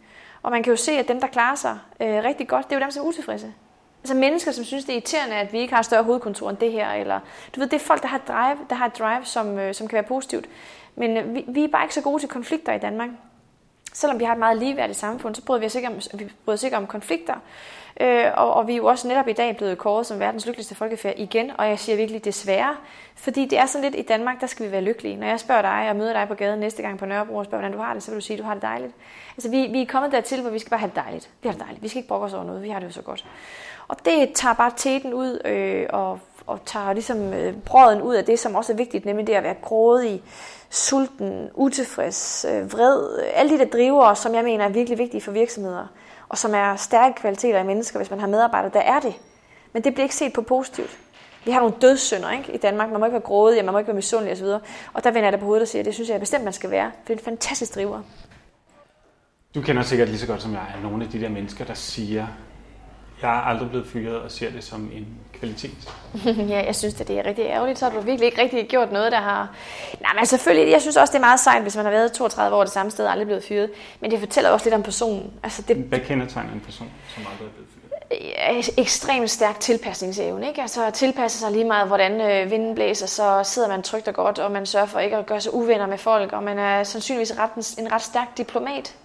Og 0.43 0.51
man 0.51 0.63
kan 0.63 0.71
jo 0.71 0.77
se, 0.77 0.91
at 0.91 1.07
dem, 1.07 1.19
der 1.19 1.27
klarer 1.27 1.55
sig 1.55 1.79
øh, 1.99 2.23
rigtig 2.23 2.47
godt, 2.47 2.69
det 2.69 2.75
er 2.75 2.79
jo 2.79 2.83
dem, 2.83 2.91
som 2.91 3.03
er 3.03 3.07
utilfredse. 3.07 3.53
Altså 4.03 4.13
mennesker, 4.15 4.51
som 4.51 4.65
synes, 4.65 4.85
det 4.85 4.91
er 4.91 4.95
irriterende, 4.95 5.35
at 5.35 5.53
vi 5.53 5.59
ikke 5.59 5.73
har 5.73 5.81
større 5.81 6.03
hovedkontor 6.03 6.49
end 6.49 6.57
det 6.57 6.71
her. 6.71 6.91
Eller, 6.91 7.19
du 7.55 7.59
ved, 7.59 7.67
det 7.67 7.75
er 7.75 7.85
folk, 7.85 8.01
der 8.01 8.07
har 8.07 8.17
et 8.17 8.27
drive, 8.27 8.57
der 8.69 8.75
har 8.75 8.85
et 8.85 8.99
drive 8.99 9.25
som, 9.25 9.59
øh, 9.59 9.73
som 9.73 9.87
kan 9.87 9.95
være 9.95 10.03
positivt. 10.03 10.45
Men 10.95 11.17
øh, 11.17 11.35
vi, 11.35 11.45
vi 11.47 11.63
er 11.63 11.67
bare 11.67 11.83
ikke 11.83 11.93
så 11.93 12.01
gode 12.01 12.21
til 12.21 12.29
konflikter 12.29 12.73
i 12.73 12.79
Danmark. 12.79 13.09
Selvom 13.93 14.19
vi 14.19 14.23
har 14.23 14.33
et 14.33 14.39
meget 14.39 14.57
ligeværdigt 14.57 14.99
samfund, 14.99 15.35
så 15.35 15.45
bryder 15.45 15.59
vi 15.59 15.65
os 15.65 15.75
ikke 15.75 15.87
om, 15.87 15.93
vi 16.13 16.31
bryder 16.45 16.57
os 16.57 16.63
ikke 16.63 16.77
om 16.77 16.87
konflikter. 16.87 17.35
Øh, 18.01 18.25
og, 18.37 18.53
og 18.53 18.67
vi 18.67 18.73
er 18.73 18.77
jo 18.77 18.85
også 18.85 19.07
netop 19.07 19.27
i 19.27 19.33
dag 19.33 19.57
blevet 19.57 19.77
kåret 19.77 20.05
som 20.05 20.19
verdens 20.19 20.45
lykkeligste 20.45 20.75
folkefærd 20.75 21.13
igen, 21.17 21.51
og 21.57 21.69
jeg 21.69 21.79
siger 21.79 21.95
virkelig 21.95 22.25
desværre, 22.25 22.75
fordi 23.15 23.45
det 23.45 23.59
er 23.59 23.65
sådan 23.65 23.91
lidt 23.91 23.95
i 23.95 24.07
Danmark, 24.07 24.41
der 24.41 24.47
skal 24.47 24.65
vi 24.65 24.71
være 24.71 24.81
lykkelige. 24.81 25.15
Når 25.15 25.27
jeg 25.27 25.39
spørger 25.39 25.61
dig 25.61 25.89
og 25.89 25.95
møder 25.95 26.13
dig 26.13 26.27
på 26.27 26.33
gaden 26.33 26.59
næste 26.59 26.81
gang 26.81 26.99
på 26.99 27.05
Nørrebro 27.05 27.35
og 27.35 27.45
spørger, 27.45 27.61
hvordan 27.61 27.77
du 27.77 27.83
har 27.83 27.93
det, 27.93 28.03
så 28.03 28.11
vil 28.11 28.19
du 28.19 28.25
sige, 28.25 28.37
at 28.37 28.39
du 28.39 28.47
har 28.47 28.53
det 28.53 28.63
dejligt. 28.63 28.93
Altså 29.37 29.49
vi, 29.49 29.67
vi 29.71 29.81
er 29.81 29.85
kommet 29.85 30.11
dertil, 30.11 30.41
hvor 30.41 30.49
vi 30.49 30.59
skal 30.59 30.69
bare 30.69 30.79
have 30.79 30.91
det 30.95 30.95
dejligt. 30.95 31.29
Vi 31.41 31.47
har 31.47 31.53
det 31.53 31.61
dejligt. 31.61 31.83
Vi 31.83 31.87
skal 31.87 31.97
ikke 31.97 32.07
brokke 32.07 32.25
os 32.25 32.33
over 32.33 32.43
noget. 32.43 32.63
Vi 32.63 32.69
har 32.69 32.79
det 32.79 32.87
jo 32.87 32.91
så 32.91 33.01
godt. 33.01 33.25
Og 33.87 34.05
det 34.05 34.31
tager 34.33 34.53
bare 34.53 34.71
teten 34.77 35.13
ud 35.13 35.41
øh, 35.45 35.85
og, 35.89 36.19
og 36.47 36.59
tager 36.65 36.93
ligesom 36.93 37.33
øh, 37.33 37.53
brøden 37.65 38.01
ud 38.01 38.15
af 38.15 38.25
det, 38.25 38.39
som 38.39 38.55
også 38.55 38.73
er 38.73 38.77
vigtigt, 38.77 39.05
nemlig 39.05 39.27
det 39.27 39.33
at 39.33 39.43
være 39.43 39.55
grådig, 39.61 40.23
sulten, 40.69 41.49
utilfreds, 41.53 42.45
øh, 42.49 42.73
vred. 42.73 43.19
Alle 43.33 43.57
de 43.57 43.59
der 43.59 43.69
driver, 43.69 44.13
som 44.13 44.35
jeg 44.35 44.43
mener 44.43 44.65
er 44.65 44.69
virkelig 44.69 44.97
vigtige 44.97 45.21
for 45.21 45.31
virksomheder 45.31 45.87
og 46.33 46.37
som 46.37 46.55
er 46.55 46.75
stærke 46.75 47.15
kvaliteter 47.15 47.59
i 47.59 47.63
mennesker, 47.63 47.99
hvis 47.99 48.09
man 48.09 48.19
har 48.19 48.27
medarbejdere, 48.27 48.71
der 48.73 48.79
er 48.79 48.99
det. 48.99 49.13
Men 49.73 49.83
det 49.83 49.93
bliver 49.93 50.03
ikke 50.03 50.15
set 50.15 50.33
på 50.33 50.41
positivt. 50.41 50.97
Vi 51.45 51.51
har 51.51 51.59
nogle 51.59 51.75
dødssynder 51.81 52.31
ikke? 52.31 52.53
i 52.53 52.57
Danmark. 52.57 52.91
Man 52.91 52.99
må 52.99 53.05
ikke 53.05 53.13
være 53.13 53.21
grådig, 53.21 53.65
man 53.65 53.71
må 53.73 53.77
ikke 53.77 53.87
være 53.87 53.95
misundelig 53.95 54.33
osv. 54.33 54.45
Og 54.93 55.03
der 55.03 55.11
vender 55.11 55.23
jeg 55.23 55.31
det 55.31 55.39
på 55.39 55.45
hovedet 55.45 55.61
og 55.61 55.67
siger, 55.67 55.81
at 55.81 55.85
det 55.85 55.93
synes 55.93 56.09
jeg 56.09 56.19
bestemt, 56.19 56.43
man 56.43 56.53
skal 56.53 56.71
være. 56.71 56.91
For 56.91 57.07
det 57.07 57.13
er 57.13 57.17
en 57.17 57.25
fantastisk 57.25 57.75
driver. 57.75 58.01
Du 59.55 59.61
kender 59.61 59.81
sikkert 59.81 60.09
lige 60.09 60.19
så 60.19 60.27
godt 60.27 60.41
som 60.41 60.53
jeg 60.53 60.75
nogle 60.83 61.03
af 61.03 61.09
de 61.09 61.21
der 61.21 61.29
mennesker, 61.29 61.65
der 61.65 61.73
siger, 61.73 62.27
jeg 63.21 63.37
er 63.37 63.41
aldrig 63.41 63.69
blevet 63.69 63.87
fyret 63.87 64.17
og 64.17 64.31
ser 64.31 64.51
det 64.51 64.63
som 64.63 64.89
en 64.93 65.07
kvalitet. 65.43 65.77
ja, 66.53 66.65
jeg 66.65 66.75
synes, 66.75 67.01
at 67.01 67.07
det 67.07 67.19
er 67.19 67.25
rigtig 67.25 67.45
ærgerligt. 67.45 67.79
Så 67.79 67.85
har 67.85 67.91
du 67.91 68.01
virkelig 68.01 68.25
ikke 68.25 68.41
rigtig 68.41 68.67
gjort 68.67 68.91
noget, 68.91 69.11
der 69.11 69.17
har... 69.17 69.55
Nej, 70.01 70.11
men 70.15 70.25
selvfølgelig, 70.25 70.71
jeg 70.71 70.81
synes 70.81 70.97
også, 70.97 71.11
det 71.11 71.17
er 71.17 71.25
meget 71.25 71.39
sejt, 71.39 71.61
hvis 71.61 71.75
man 71.75 71.85
har 71.85 71.91
været 71.91 72.11
32 72.11 72.57
år 72.57 72.63
det 72.63 72.73
samme 72.73 72.91
sted 72.91 73.05
og 73.05 73.11
aldrig 73.11 73.27
blevet 73.27 73.43
fyret. 73.43 73.69
Men 73.99 74.11
det 74.11 74.19
fortæller 74.19 74.49
også 74.49 74.65
lidt 74.65 74.75
om 74.75 74.83
personen. 74.83 75.31
Altså, 75.43 75.61
det... 75.61 75.77
Hvad 75.77 75.99
kendetegner 75.99 76.53
en 76.53 76.59
person, 76.59 76.91
som 77.15 77.23
aldrig 77.31 77.45
er 77.45 77.51
blevet 77.51 77.67
fyret? 77.67 77.73
ekstremt 78.77 79.29
stærk 79.29 79.59
tilpasningsevne. 79.59 80.47
Ikke? 80.47 80.61
Altså 80.61 80.85
at 80.85 80.93
tilpasse 80.93 81.39
sig 81.39 81.51
lige 81.51 81.65
meget, 81.65 81.87
hvordan 81.87 82.21
øh, 82.21 82.51
vinden 82.51 82.75
blæser, 82.75 83.07
så 83.07 83.41
sidder 83.43 83.67
man 83.67 83.83
trygt 83.83 84.07
og 84.07 84.13
godt, 84.13 84.39
og 84.39 84.51
man 84.51 84.65
sørger 84.65 84.87
for 84.87 84.99
ikke 84.99 85.17
at 85.17 85.25
gøre 85.25 85.41
sig 85.41 85.53
uvenner 85.53 85.87
med 85.87 85.97
folk, 85.97 86.33
og 86.33 86.43
man 86.43 86.59
er 86.59 86.83
sandsynligvis 86.83 87.33
ret, 87.39 87.75
en 87.79 87.91
ret 87.91 88.01
stærk 88.01 88.37
diplomat. 88.37 88.95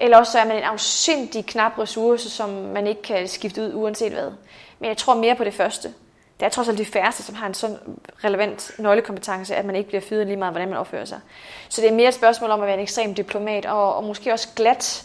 Eller 0.00 0.18
også 0.18 0.32
så 0.32 0.38
er 0.38 0.44
man 0.44 0.56
en 0.56 0.62
afsindig 0.62 1.46
knap 1.46 1.78
ressource, 1.78 2.30
som 2.30 2.48
man 2.48 2.86
ikke 2.86 3.02
kan 3.02 3.28
skifte 3.28 3.62
ud 3.62 3.74
uanset 3.74 4.12
hvad. 4.12 4.30
Men 4.80 4.88
jeg 4.88 4.96
tror 4.96 5.14
mere 5.14 5.34
på 5.34 5.44
det 5.44 5.54
første. 5.54 5.94
Det 6.40 6.46
er 6.46 6.50
trods 6.50 6.68
alt 6.68 6.78
de 6.78 6.84
færreste, 6.84 7.22
som 7.22 7.34
har 7.34 7.46
en 7.46 7.54
sådan 7.54 7.76
relevant 8.24 8.70
nøglekompetence, 8.78 9.56
at 9.56 9.64
man 9.64 9.76
ikke 9.76 9.88
bliver 9.88 10.00
fyret 10.00 10.26
lige 10.26 10.36
meget, 10.36 10.52
hvordan 10.52 10.68
man 10.68 10.78
opfører 10.78 11.04
sig. 11.04 11.20
Så 11.68 11.80
det 11.80 11.90
er 11.90 11.94
mere 11.94 12.08
et 12.08 12.14
spørgsmål 12.14 12.50
om 12.50 12.60
at 12.60 12.66
være 12.66 12.76
en 12.76 12.82
ekstrem 12.82 13.14
diplomat, 13.14 13.66
og, 13.66 13.94
og 13.94 14.04
måske 14.04 14.32
også 14.32 14.48
glat, 14.56 15.04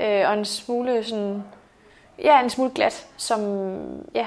øh, 0.00 0.28
og 0.28 0.34
en 0.34 0.44
smule 0.44 1.04
sådan, 1.04 1.44
ja, 2.18 2.42
en 2.42 2.50
smule 2.50 2.70
glat, 2.74 3.06
som, 3.16 3.40
ja. 4.14 4.26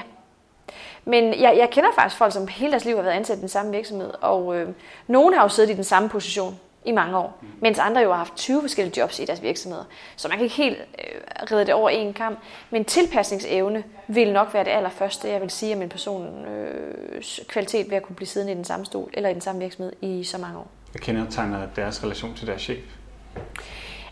Men 1.04 1.40
jeg, 1.40 1.56
jeg 1.56 1.70
kender 1.70 1.90
faktisk 1.94 2.18
folk, 2.18 2.32
som 2.32 2.48
hele 2.48 2.70
deres 2.70 2.84
liv 2.84 2.96
har 2.96 3.02
været 3.02 3.14
ansat 3.14 3.38
i 3.38 3.40
den 3.40 3.48
samme 3.48 3.72
virksomhed, 3.72 4.10
og 4.20 4.56
øh, 4.56 4.68
nogen 5.06 5.34
har 5.34 5.42
jo 5.42 5.48
siddet 5.48 5.70
i 5.70 5.76
den 5.76 5.84
samme 5.84 6.08
position 6.08 6.60
i 6.84 6.92
mange 6.92 7.18
år, 7.18 7.38
mens 7.60 7.78
andre 7.78 8.00
jo 8.00 8.10
har 8.10 8.16
haft 8.16 8.36
20 8.36 8.60
forskellige 8.60 9.00
jobs 9.00 9.18
i 9.18 9.24
deres 9.24 9.42
virksomheder. 9.42 9.84
Så 10.16 10.28
man 10.28 10.36
kan 10.36 10.44
ikke 10.44 10.56
helt 10.56 10.78
øh, 10.78 11.20
redde 11.52 11.66
det 11.66 11.74
over 11.74 11.88
en 11.88 12.12
kamp. 12.12 12.38
Men 12.70 12.84
tilpasningsevne 12.84 13.84
vil 14.08 14.32
nok 14.32 14.54
være 14.54 14.64
det 14.64 14.70
allerførste, 14.70 15.28
jeg 15.28 15.40
vil 15.40 15.50
sige, 15.50 15.76
om 15.76 15.82
en 15.82 15.88
person 15.88 16.44
øh, 16.44 17.22
kvalitet 17.48 17.90
ved 17.90 17.96
at 17.96 18.02
kunne 18.02 18.16
blive 18.16 18.28
siddende 18.28 18.52
i 18.52 18.56
den 18.56 18.64
samme 18.64 18.86
stol 18.86 19.10
eller 19.12 19.28
i 19.28 19.32
den 19.32 19.40
samme 19.40 19.60
virksomhed 19.60 19.92
i 20.00 20.24
så 20.24 20.38
mange 20.38 20.58
år. 20.58 20.70
Hvad 20.90 21.00
kendetegner 21.00 21.66
deres 21.76 22.04
relation 22.04 22.34
til 22.34 22.46
deres 22.46 22.62
chef? 22.62 22.78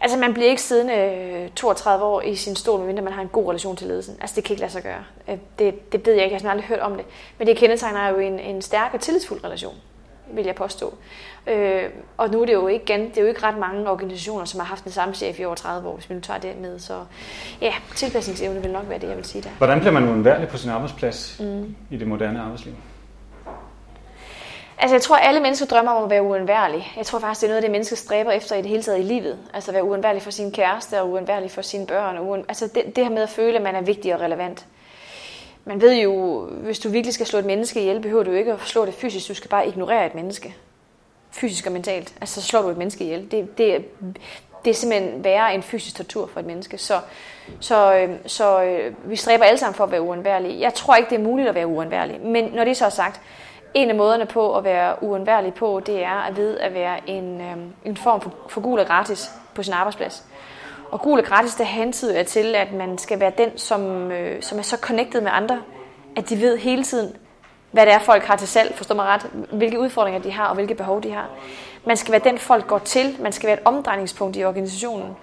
Altså 0.00 0.18
man 0.18 0.34
bliver 0.34 0.48
ikke 0.48 0.62
siddende 0.62 1.50
32 1.56 2.04
øh, 2.04 2.10
år 2.10 2.20
i 2.20 2.34
sin 2.34 2.56
stol, 2.56 2.78
medmindre 2.78 3.02
man 3.02 3.12
har 3.12 3.22
en 3.22 3.28
god 3.28 3.48
relation 3.48 3.76
til 3.76 3.86
ledelsen. 3.86 4.16
Altså 4.20 4.36
det 4.36 4.44
kan 4.44 4.52
ikke 4.54 4.60
lade 4.60 4.72
sig 4.72 4.82
gøre. 4.82 5.04
Øh, 5.28 5.38
det, 5.58 5.92
det 5.92 6.06
ved 6.06 6.14
jeg 6.14 6.24
ikke, 6.24 6.34
jeg 6.34 6.42
har 6.42 6.50
aldrig 6.50 6.66
hørt 6.66 6.80
om 6.80 6.96
det. 6.96 7.04
Men 7.38 7.46
det 7.46 7.56
kendetegner 7.56 8.08
jo 8.08 8.18
en, 8.18 8.38
en 8.40 8.62
stærk 8.62 8.94
og 8.94 9.00
tillidsfuld 9.00 9.44
relation 9.44 9.74
vil 10.30 10.44
jeg 10.44 10.54
påstå. 10.54 10.94
Øh, 11.46 11.82
og 12.16 12.30
nu 12.30 12.42
er 12.42 12.46
det 12.46 12.52
jo 12.52 12.66
ikke 12.68 12.84
igen, 12.84 13.08
det 13.08 13.18
er 13.18 13.22
jo 13.22 13.28
ikke 13.28 13.42
ret 13.42 13.58
mange 13.58 13.90
organisationer, 13.90 14.44
som 14.44 14.60
har 14.60 14.66
haft 14.66 14.84
den 14.84 14.92
samme 14.92 15.14
chef 15.14 15.40
i 15.40 15.44
over 15.44 15.54
30 15.54 15.88
år, 15.88 15.94
hvis 15.94 16.10
vi 16.10 16.14
nu 16.14 16.20
tager 16.20 16.40
det 16.40 16.56
med. 16.60 16.78
Så 16.78 17.00
ja, 17.60 17.74
tilpasningsevne 17.94 18.62
vil 18.62 18.72
nok 18.72 18.88
være 18.88 18.98
det, 18.98 19.08
jeg 19.08 19.16
vil 19.16 19.24
sige 19.24 19.42
der. 19.42 19.50
Hvordan 19.58 19.78
bliver 19.78 19.92
man 19.92 20.08
uundværlig 20.08 20.48
på 20.48 20.56
sin 20.56 20.70
arbejdsplads 20.70 21.36
mm. 21.40 21.74
i 21.90 21.96
det 21.96 22.06
moderne 22.06 22.40
arbejdsliv? 22.40 22.72
Altså, 24.80 24.94
jeg 24.94 25.02
tror, 25.02 25.16
alle 25.16 25.40
mennesker 25.40 25.66
drømmer 25.66 25.92
om 25.92 26.04
at 26.04 26.10
være 26.10 26.22
uundværlig. 26.22 26.92
Jeg 26.96 27.06
tror 27.06 27.18
faktisk, 27.18 27.40
det 27.40 27.46
er 27.46 27.50
noget 27.50 27.56
af 27.56 27.62
det, 27.62 27.70
mennesker 27.70 27.96
stræber 27.96 28.30
efter 28.30 28.56
i 28.56 28.62
det 28.62 28.70
hele 28.70 28.82
taget 28.82 28.98
i 28.98 29.02
livet. 29.02 29.38
Altså, 29.54 29.70
at 29.70 29.74
være 29.74 29.84
uundværlig 29.84 30.22
for 30.22 30.30
sin 30.30 30.52
kæreste 30.52 31.00
og 31.00 31.10
uundværlig 31.10 31.50
for 31.50 31.62
sine 31.62 31.86
børn. 31.86 32.16
Og 32.16 32.26
uund... 32.26 32.44
Altså, 32.48 32.68
det, 32.74 32.96
det 32.96 33.04
her 33.04 33.10
med 33.10 33.22
at 33.22 33.28
føle, 33.28 33.56
at 33.56 33.62
man 33.62 33.74
er 33.74 33.80
vigtig 33.80 34.14
og 34.14 34.20
relevant 34.20 34.66
man 35.68 35.80
ved 35.80 35.94
jo, 35.94 36.44
hvis 36.46 36.78
du 36.78 36.88
virkelig 36.88 37.14
skal 37.14 37.26
slå 37.26 37.38
et 37.38 37.44
menneske 37.44 37.80
ihjel, 37.80 38.00
behøver 38.00 38.22
du 38.22 38.30
ikke 38.30 38.52
at 38.52 38.60
slå 38.60 38.86
det 38.86 38.94
fysisk, 38.94 39.28
du 39.28 39.34
skal 39.34 39.50
bare 39.50 39.68
ignorere 39.68 40.06
et 40.06 40.14
menneske. 40.14 40.56
Fysisk 41.30 41.66
og 41.66 41.72
mentalt. 41.72 42.14
Altså, 42.20 42.40
så 42.40 42.46
slår 42.46 42.62
du 42.62 42.68
et 42.68 42.76
menneske 42.76 43.04
ihjel. 43.04 43.30
Det, 43.30 43.58
det, 43.58 43.84
det 44.64 44.70
er 44.70 44.74
simpelthen 44.74 45.24
værre 45.24 45.54
end 45.54 45.62
fysisk 45.62 45.96
tortur 45.96 46.26
for 46.26 46.40
et 46.40 46.46
menneske. 46.46 46.78
Så, 46.78 47.00
så, 47.60 47.94
øhm, 47.94 48.28
så 48.28 48.62
øh, 48.62 48.94
vi 49.04 49.16
stræber 49.16 49.44
alle 49.44 49.58
sammen 49.58 49.74
for 49.74 49.84
at 49.84 49.90
være 49.90 50.02
uundværlige. 50.02 50.60
Jeg 50.60 50.74
tror 50.74 50.96
ikke, 50.96 51.10
det 51.10 51.18
er 51.18 51.24
muligt 51.24 51.48
at 51.48 51.54
være 51.54 51.66
uundværlig. 51.66 52.20
Men 52.20 52.44
når 52.44 52.64
det 52.64 52.76
så 52.76 52.84
er 52.84 52.90
sagt, 52.90 53.20
en 53.74 53.90
af 53.90 53.94
måderne 53.94 54.26
på 54.26 54.56
at 54.56 54.64
være 54.64 55.02
uundværlig 55.02 55.54
på, 55.54 55.80
det 55.86 56.04
er 56.04 56.26
at 56.28 56.36
ved 56.36 56.58
at 56.58 56.74
være 56.74 57.10
en, 57.10 57.40
øhm, 57.40 57.72
en 57.84 57.96
form 57.96 58.20
for, 58.20 58.34
for 58.48 58.60
gul 58.60 58.78
og 58.78 58.86
gratis 58.86 59.30
på 59.54 59.62
sin 59.62 59.72
arbejdsplads. 59.72 60.24
Og 60.90 61.00
gul 61.00 61.18
og 61.18 61.24
gratis, 61.24 61.54
det 61.54 61.66
hentyder 61.66 62.22
til, 62.22 62.54
at 62.54 62.72
man 62.72 62.98
skal 62.98 63.20
være 63.20 63.32
den, 63.38 63.58
som, 63.58 64.12
øh, 64.12 64.42
som 64.42 64.58
er 64.58 64.62
så 64.62 64.76
connected 64.76 65.20
med 65.20 65.30
andre, 65.34 65.60
at 66.16 66.28
de 66.28 66.40
ved 66.40 66.58
hele 66.58 66.84
tiden, 66.84 67.16
hvad 67.70 67.86
det 67.86 67.92
er, 67.94 67.98
folk 67.98 68.22
har 68.22 68.36
til 68.36 68.48
salg, 68.48 68.74
forstår 68.74 68.94
mig 68.94 69.04
ret, 69.06 69.26
hvilke 69.52 69.80
udfordringer 69.80 70.20
de 70.20 70.32
har 70.32 70.46
og 70.46 70.54
hvilke 70.54 70.74
behov 70.74 71.02
de 71.02 71.12
har. 71.12 71.28
Man 71.84 71.96
skal 71.96 72.12
være 72.12 72.20
den, 72.24 72.38
folk 72.38 72.66
går 72.66 72.78
til. 72.78 73.16
Man 73.20 73.32
skal 73.32 73.46
være 73.46 73.56
et 73.56 73.62
omdrejningspunkt 73.64 74.36
i 74.36 74.44
organisationen. 74.44 75.16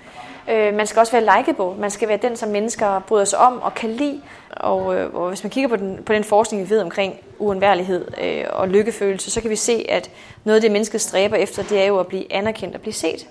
Øh, 0.49 0.73
man 0.73 0.87
skal 0.87 0.99
også 0.99 1.11
være 1.11 1.37
likeable. 1.37 1.81
Man 1.81 1.91
skal 1.91 2.07
være 2.07 2.17
den, 2.17 2.35
som 2.35 2.49
mennesker 2.49 2.99
bryder 2.99 3.25
sig 3.25 3.39
om 3.39 3.61
og 3.61 3.73
kan 3.73 3.89
lide. 3.89 4.21
Og, 4.49 4.95
øh, 4.95 5.15
og 5.15 5.27
hvis 5.27 5.43
man 5.43 5.49
kigger 5.49 5.69
på 5.69 5.75
den, 5.75 6.03
på 6.05 6.13
den 6.13 6.23
forskning, 6.23 6.63
vi 6.63 6.69
ved 6.69 6.81
omkring 6.81 7.15
uundværlighed 7.39 8.07
øh, 8.23 8.45
og 8.49 8.67
lykkefølelse, 8.67 9.31
så 9.31 9.41
kan 9.41 9.49
vi 9.49 9.55
se, 9.55 9.85
at 9.89 10.11
noget 10.43 10.55
af 10.55 10.61
det, 10.61 10.71
mennesket 10.71 11.01
stræber 11.01 11.35
efter, 11.35 11.63
det 11.63 11.81
er 11.81 11.85
jo 11.85 11.99
at 11.99 12.07
blive 12.07 12.33
anerkendt 12.33 12.75
og 12.75 12.81
blive 12.81 12.93
set. 12.93 13.27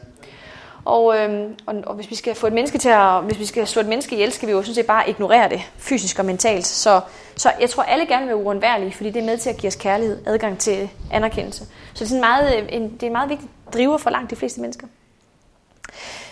Og, 0.84 1.18
øhm, 1.18 1.54
og, 1.66 1.74
og 1.86 1.94
hvis 1.94 2.10
vi 2.10 2.14
skal 2.14 2.34
få 2.34 2.46
et 2.46 2.52
menneske 2.52 2.78
til 2.78 2.88
at, 2.88 3.22
hvis 3.22 3.38
vi 3.38 3.46
skal 3.46 3.66
slå 3.66 3.80
et 3.80 3.88
menneske 3.88 4.14
ihjel, 4.14 4.32
skal 4.32 4.48
vi 4.48 4.52
jo 4.52 4.62
sådan 4.62 4.74
set 4.74 4.86
bare 4.86 5.10
ignorere 5.10 5.48
det, 5.48 5.60
fysisk 5.76 6.18
og 6.18 6.24
mentalt. 6.24 6.66
Så, 6.66 7.00
så 7.36 7.52
jeg 7.60 7.70
tror, 7.70 7.82
alle 7.82 8.06
gerne 8.06 8.20
vil 8.20 8.28
være 8.28 8.44
uundværlige, 8.44 8.92
fordi 8.92 9.10
det 9.10 9.20
er 9.20 9.26
med 9.26 9.38
til 9.38 9.50
at 9.50 9.56
give 9.56 9.68
os 9.68 9.76
kærlighed, 9.76 10.26
adgang 10.26 10.58
til 10.58 10.90
anerkendelse. 11.10 11.66
Så 11.94 12.04
det 12.04 12.10
er, 12.10 12.14
en 12.14 12.20
meget, 12.20 12.56
øh, 12.56 12.68
en, 12.68 12.82
det 12.82 13.02
er 13.02 13.06
en 13.06 13.12
meget 13.12 13.30
vigtig 13.30 13.48
driver 13.74 13.98
for 13.98 14.10
langt 14.10 14.30
de 14.30 14.36
fleste 14.36 14.60
mennesker. 14.60 14.86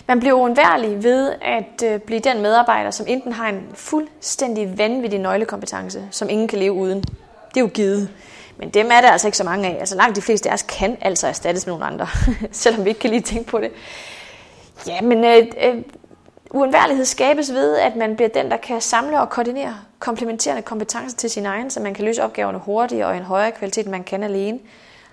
Man 0.07 0.19
bliver 0.19 0.33
uundværlig 0.33 1.03
ved 1.03 1.33
at 1.41 1.83
øh, 1.85 1.99
blive 1.99 2.19
den 2.19 2.41
medarbejder, 2.41 2.91
som 2.91 3.05
enten 3.09 3.33
har 3.33 3.49
en 3.49 3.61
fuldstændig 3.73 4.77
vanvittig 4.77 5.19
nøglekompetence, 5.19 6.07
som 6.11 6.29
ingen 6.29 6.47
kan 6.47 6.59
leve 6.59 6.73
uden. 6.73 7.01
Det 7.49 7.57
er 7.57 7.61
jo 7.61 7.69
givet. 7.73 8.09
Men 8.57 8.69
dem 8.69 8.91
er 8.91 9.01
der 9.01 9.11
altså 9.11 9.27
ikke 9.27 9.37
så 9.37 9.43
mange 9.43 9.67
af. 9.67 9.79
Altså 9.79 9.95
langt 9.95 10.15
de 10.15 10.21
fleste 10.21 10.49
af 10.49 10.53
os 10.53 10.61
kan 10.61 10.97
altså 11.01 11.27
erstattes 11.27 11.65
med 11.65 11.73
nogle 11.73 11.85
andre, 11.85 12.07
selvom 12.51 12.85
vi 12.85 12.89
ikke 12.89 12.99
kan 12.99 13.09
lige 13.09 13.21
tænke 13.21 13.49
på 13.49 13.59
det. 13.59 13.71
Ja, 14.87 15.01
men 15.01 15.25
øh, 15.25 15.47
øh, 15.63 15.81
uundværlighed 16.51 17.05
skabes 17.05 17.53
ved, 17.53 17.77
at 17.77 17.95
man 17.95 18.15
bliver 18.15 18.29
den, 18.29 18.51
der 18.51 18.57
kan 18.57 18.81
samle 18.81 19.19
og 19.19 19.29
koordinere 19.29 19.77
komplementerende 19.99 20.61
kompetencer 20.61 21.17
til 21.17 21.29
sin 21.29 21.45
egen, 21.45 21.69
så 21.69 21.79
man 21.79 21.93
kan 21.93 22.05
løse 22.05 22.23
opgaverne 22.23 22.57
hurtigere 22.57 23.07
og 23.07 23.15
i 23.15 23.17
en 23.17 23.23
højere 23.23 23.51
kvalitet, 23.51 23.85
end 23.85 23.91
man 23.91 24.03
kan 24.03 24.23
alene. 24.23 24.59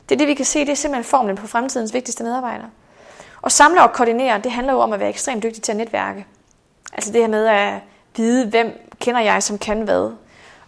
Det 0.08 0.14
er 0.14 0.18
det, 0.18 0.28
vi 0.28 0.34
kan 0.34 0.44
se, 0.44 0.60
det 0.60 0.68
er 0.68 0.74
simpelthen 0.74 1.04
formlen 1.04 1.36
på 1.36 1.46
fremtidens 1.46 1.94
vigtigste 1.94 2.24
medarbejdere. 2.24 2.70
Og 3.42 3.52
samle 3.52 3.82
og 3.82 3.92
koordinere, 3.92 4.40
det 4.40 4.52
handler 4.52 4.72
jo 4.72 4.78
om 4.78 4.92
at 4.92 5.00
være 5.00 5.08
ekstremt 5.08 5.42
dygtig 5.42 5.62
til 5.62 5.72
at 5.72 5.78
netværke. 5.78 6.26
Altså 6.92 7.12
det 7.12 7.20
her 7.20 7.28
med 7.28 7.46
at 7.46 7.74
vide, 8.16 8.46
hvem 8.46 8.88
kender 9.00 9.20
jeg, 9.20 9.42
som 9.42 9.58
kan 9.58 9.82
hvad. 9.82 10.12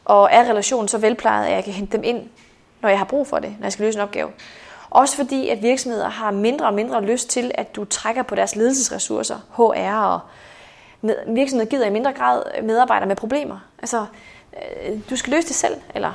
Og 0.05 0.29
er 0.33 0.51
relationen 0.51 0.89
så 0.89 0.99
velplejet, 0.99 1.47
at 1.47 1.53
jeg 1.53 1.65
kan 1.65 1.73
hente 1.73 1.97
dem 1.97 2.05
ind, 2.05 2.29
når 2.81 2.89
jeg 2.89 2.99
har 2.99 3.05
brug 3.05 3.27
for 3.27 3.39
det, 3.39 3.55
når 3.59 3.65
jeg 3.65 3.73
skal 3.73 3.85
løse 3.85 3.99
en 3.99 4.03
opgave. 4.03 4.31
Også 4.93 5.17
fordi, 5.17 5.49
at 5.49 5.63
virksomheder 5.63 6.09
har 6.09 6.31
mindre 6.31 6.67
og 6.67 6.75
mindre 6.75 7.03
lyst 7.03 7.31
til, 7.31 7.51
at 7.55 7.77
du 7.77 7.85
trækker 7.85 8.23
på 8.23 8.35
deres 8.35 8.57
ledelsesressourcer, 8.57 9.37
HR 9.57 10.05
og 10.05 10.21
virksomheder 11.27 11.71
gider 11.71 11.87
i 11.87 11.91
mindre 11.91 12.13
grad 12.13 12.43
medarbejdere 12.63 13.09
med 13.09 13.17
problemer. 13.17 13.59
Altså, 13.79 14.07
øh, 14.53 14.99
du 15.11 15.17
skal 15.17 15.33
løse 15.33 15.49
det 15.49 15.57
selv, 15.57 15.75
eller 15.95 16.13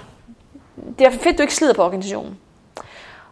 det 1.00 1.07
er 1.07 1.12
fedt, 1.12 1.38
du 1.38 1.41
ikke 1.41 1.55
slider 1.55 1.74
på 1.74 1.84
organisationen. 1.84 2.38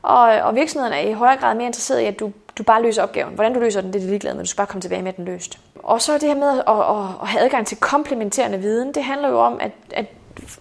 Og, 0.02 0.20
og 0.20 0.56
virksomhederne 0.56 0.96
er 0.96 1.10
i 1.10 1.14
højere 1.14 1.38
grad 1.38 1.56
mere 1.56 1.66
interesseret 1.66 2.02
i, 2.02 2.06
at 2.06 2.20
du, 2.20 2.32
du 2.58 2.64
bare 2.64 2.82
løser 2.82 3.04
opgaven. 3.04 3.34
Hvordan 3.34 3.54
du 3.54 3.60
løser 3.60 3.82
den, 3.82 3.94
det 3.94 4.00
er 4.00 4.04
de 4.04 4.10
ligeglade 4.10 4.36
med. 4.36 4.44
Du 4.44 4.50
skal 4.50 4.58
bare 4.58 4.68
komme 4.68 4.82
tilbage 4.82 5.02
med 5.02 5.14
den 5.14 5.25
løst. 5.25 5.60
Og 5.75 6.02
så 6.02 6.14
det 6.14 6.24
her 6.24 6.36
med 6.36 6.50
at, 6.50 6.58
at, 6.58 7.22
at 7.22 7.28
have 7.28 7.44
adgang 7.44 7.68
til 7.68 7.78
komplementerende 7.78 8.58
viden, 8.58 8.94
det 8.94 9.04
handler 9.04 9.30
jo 9.30 9.40
om, 9.40 9.58
at, 9.62 9.72
at, 9.92 10.06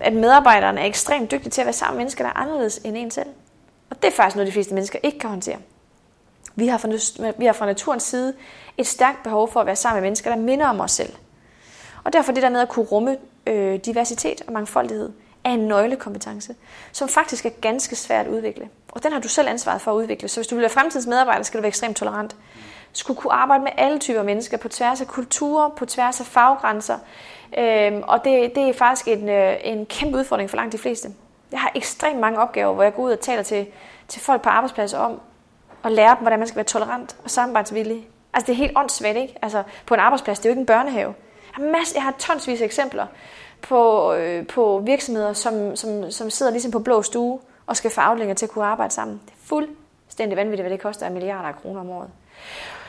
at 0.00 0.12
medarbejderne 0.12 0.80
er 0.80 0.84
ekstremt 0.84 1.30
dygtige 1.30 1.50
til 1.50 1.60
at 1.60 1.66
være 1.66 1.72
sammen 1.72 1.96
med 1.96 2.00
mennesker, 2.00 2.24
der 2.24 2.30
er 2.30 2.36
anderledes 2.36 2.78
end 2.84 2.96
en 2.96 3.10
selv. 3.10 3.28
Og 3.94 4.02
det 4.02 4.08
er 4.08 4.12
faktisk 4.12 4.36
noget, 4.36 4.46
de 4.46 4.52
fleste 4.52 4.74
mennesker 4.74 4.98
ikke 5.02 5.18
kan 5.18 5.30
håndtere. 5.30 5.56
Vi 6.54 6.66
har, 6.66 6.78
fra, 6.78 7.32
vi 7.38 7.46
har 7.46 7.52
fra 7.52 7.66
naturens 7.66 8.02
side 8.02 8.34
et 8.78 8.86
stærkt 8.86 9.22
behov 9.22 9.52
for 9.52 9.60
at 9.60 9.66
være 9.66 9.76
sammen 9.76 10.00
med 10.00 10.06
mennesker, 10.06 10.30
der 10.30 10.36
minder 10.36 10.66
om 10.66 10.80
os 10.80 10.92
selv. 10.92 11.12
Og 12.04 12.12
derfor 12.12 12.32
det 12.32 12.42
der 12.42 12.48
med 12.48 12.60
at 12.60 12.68
kunne 12.68 12.84
rumme 12.84 13.16
øh, 13.46 13.76
diversitet 13.84 14.42
og 14.46 14.52
mangfoldighed, 14.52 15.10
er 15.44 15.50
en 15.50 15.68
nøglekompetence, 15.68 16.54
som 16.92 17.08
faktisk 17.08 17.46
er 17.46 17.50
ganske 17.50 17.96
svært 17.96 18.26
at 18.26 18.32
udvikle. 18.32 18.68
Og 18.88 19.02
den 19.02 19.12
har 19.12 19.20
du 19.20 19.28
selv 19.28 19.48
ansvaret 19.48 19.80
for 19.80 19.90
at 19.90 19.96
udvikle. 19.96 20.28
Så 20.28 20.40
hvis 20.40 20.46
du 20.46 20.54
vil 20.54 20.62
være 20.62 20.70
fremtidens 20.70 21.06
medarbejder, 21.06 21.42
skal 21.42 21.58
du 21.58 21.62
være 21.62 21.68
ekstremt 21.68 21.96
tolerant. 21.96 22.32
Du 22.94 22.98
skulle 22.98 23.20
kunne 23.20 23.32
arbejde 23.32 23.64
med 23.64 23.72
alle 23.76 23.98
typer 23.98 24.22
mennesker 24.22 24.56
på 24.56 24.68
tværs 24.68 25.00
af 25.00 25.06
kulturer, 25.06 25.68
på 25.68 25.86
tværs 25.86 26.20
af 26.20 26.26
faggrænser. 26.26 26.98
Øhm, 27.58 28.02
og 28.02 28.24
det, 28.24 28.54
det 28.54 28.68
er 28.68 28.72
faktisk 28.72 29.08
en, 29.08 29.28
øh, 29.28 29.56
en 29.64 29.86
kæmpe 29.86 30.18
udfordring 30.18 30.50
for 30.50 30.56
langt 30.56 30.72
de 30.72 30.78
fleste. 30.78 31.08
Jeg 31.54 31.62
har 31.62 31.72
ekstremt 31.74 32.20
mange 32.20 32.38
opgaver, 32.38 32.74
hvor 32.74 32.82
jeg 32.82 32.94
går 32.94 33.02
ud 33.02 33.12
og 33.12 33.20
taler 33.20 33.42
til, 33.42 33.66
til 34.08 34.22
folk 34.22 34.42
på 34.42 34.48
arbejdspladser 34.48 34.98
om 34.98 35.20
at 35.84 35.92
lære 35.92 36.10
dem, 36.10 36.20
hvordan 36.20 36.38
man 36.38 36.48
skal 36.48 36.56
være 36.56 36.64
tolerant 36.64 37.16
og 37.24 37.30
samarbejdsvillig. 37.30 38.08
Altså 38.32 38.46
det 38.46 38.52
er 38.52 38.56
helt 38.56 38.72
åndssvagt, 38.76 39.16
ikke? 39.16 39.34
Altså 39.42 39.62
på 39.86 39.94
en 39.94 40.00
arbejdsplads, 40.00 40.38
det 40.38 40.46
er 40.46 40.50
jo 40.50 40.52
ikke 40.52 40.60
en 40.60 40.66
børnehave. 40.66 41.14
Jeg 41.58 41.64
har, 41.64 41.72
masse, 41.78 41.94
jeg 41.94 42.02
har 42.02 42.14
tonsvis 42.18 42.60
af 42.60 42.64
eksempler 42.64 43.06
på, 43.62 44.12
øh, 44.12 44.46
på 44.46 44.82
virksomheder, 44.84 45.32
som, 45.32 45.76
som, 45.76 46.10
som 46.10 46.30
sidder 46.30 46.52
ligesom 46.52 46.70
på 46.70 46.78
blå 46.78 47.02
stue 47.02 47.40
og 47.66 47.76
skal 47.76 47.90
få 47.90 48.00
afdelinger 48.00 48.34
til 48.34 48.46
at 48.46 48.50
kunne 48.50 48.64
arbejde 48.64 48.94
sammen. 48.94 49.20
Det 49.26 49.32
er 49.32 49.46
fuldstændig 49.46 50.36
vanvittigt, 50.36 50.62
hvad 50.62 50.70
det 50.70 50.80
koster 50.82 51.06
af 51.06 51.12
milliarder 51.12 51.48
af 51.48 51.56
kroner 51.62 51.80
om 51.80 51.90
året. 51.90 52.10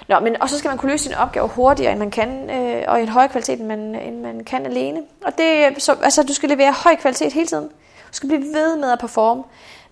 Nå, 0.08 0.20
men, 0.20 0.42
og 0.42 0.50
så 0.50 0.58
skal 0.58 0.70
man 0.70 0.78
kunne 0.78 0.92
løse 0.92 1.04
sin 1.04 1.14
opgave 1.14 1.48
hurtigere, 1.48 1.92
end 1.92 2.00
man 2.00 2.12
kan, 2.12 2.50
øh, 2.50 2.84
og 2.88 3.00
i 3.00 3.04
en 3.04 3.10
højere 3.10 3.30
kvalitet, 3.30 3.60
end 3.60 3.68
man, 3.68 3.80
end 3.80 4.22
man 4.22 4.44
kan 4.44 4.66
alene. 4.66 5.02
Og 5.26 5.38
det, 5.38 5.84
så, 5.84 5.98
altså, 6.04 6.24
du 6.24 6.34
skal 6.34 6.50
levere 6.50 6.74
høj 6.84 6.96
kvalitet 6.96 7.34
hele 7.34 7.48
tiden. 7.48 7.70
Du 8.16 8.18
skal 8.18 8.30
blive 8.30 8.54
ved 8.54 8.78
med 8.78 8.92
at 8.92 9.00
performe. 9.00 9.44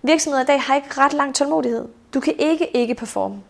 Virksomheder 0.02 0.44
i 0.44 0.46
dag 0.46 0.62
har 0.62 0.74
ikke 0.74 1.00
ret 1.00 1.12
lang 1.12 1.34
tålmodighed. 1.34 1.88
Du 2.14 2.20
kan 2.20 2.34
ikke 2.38 2.76
ikke 2.76 2.94
performe. 2.94 3.42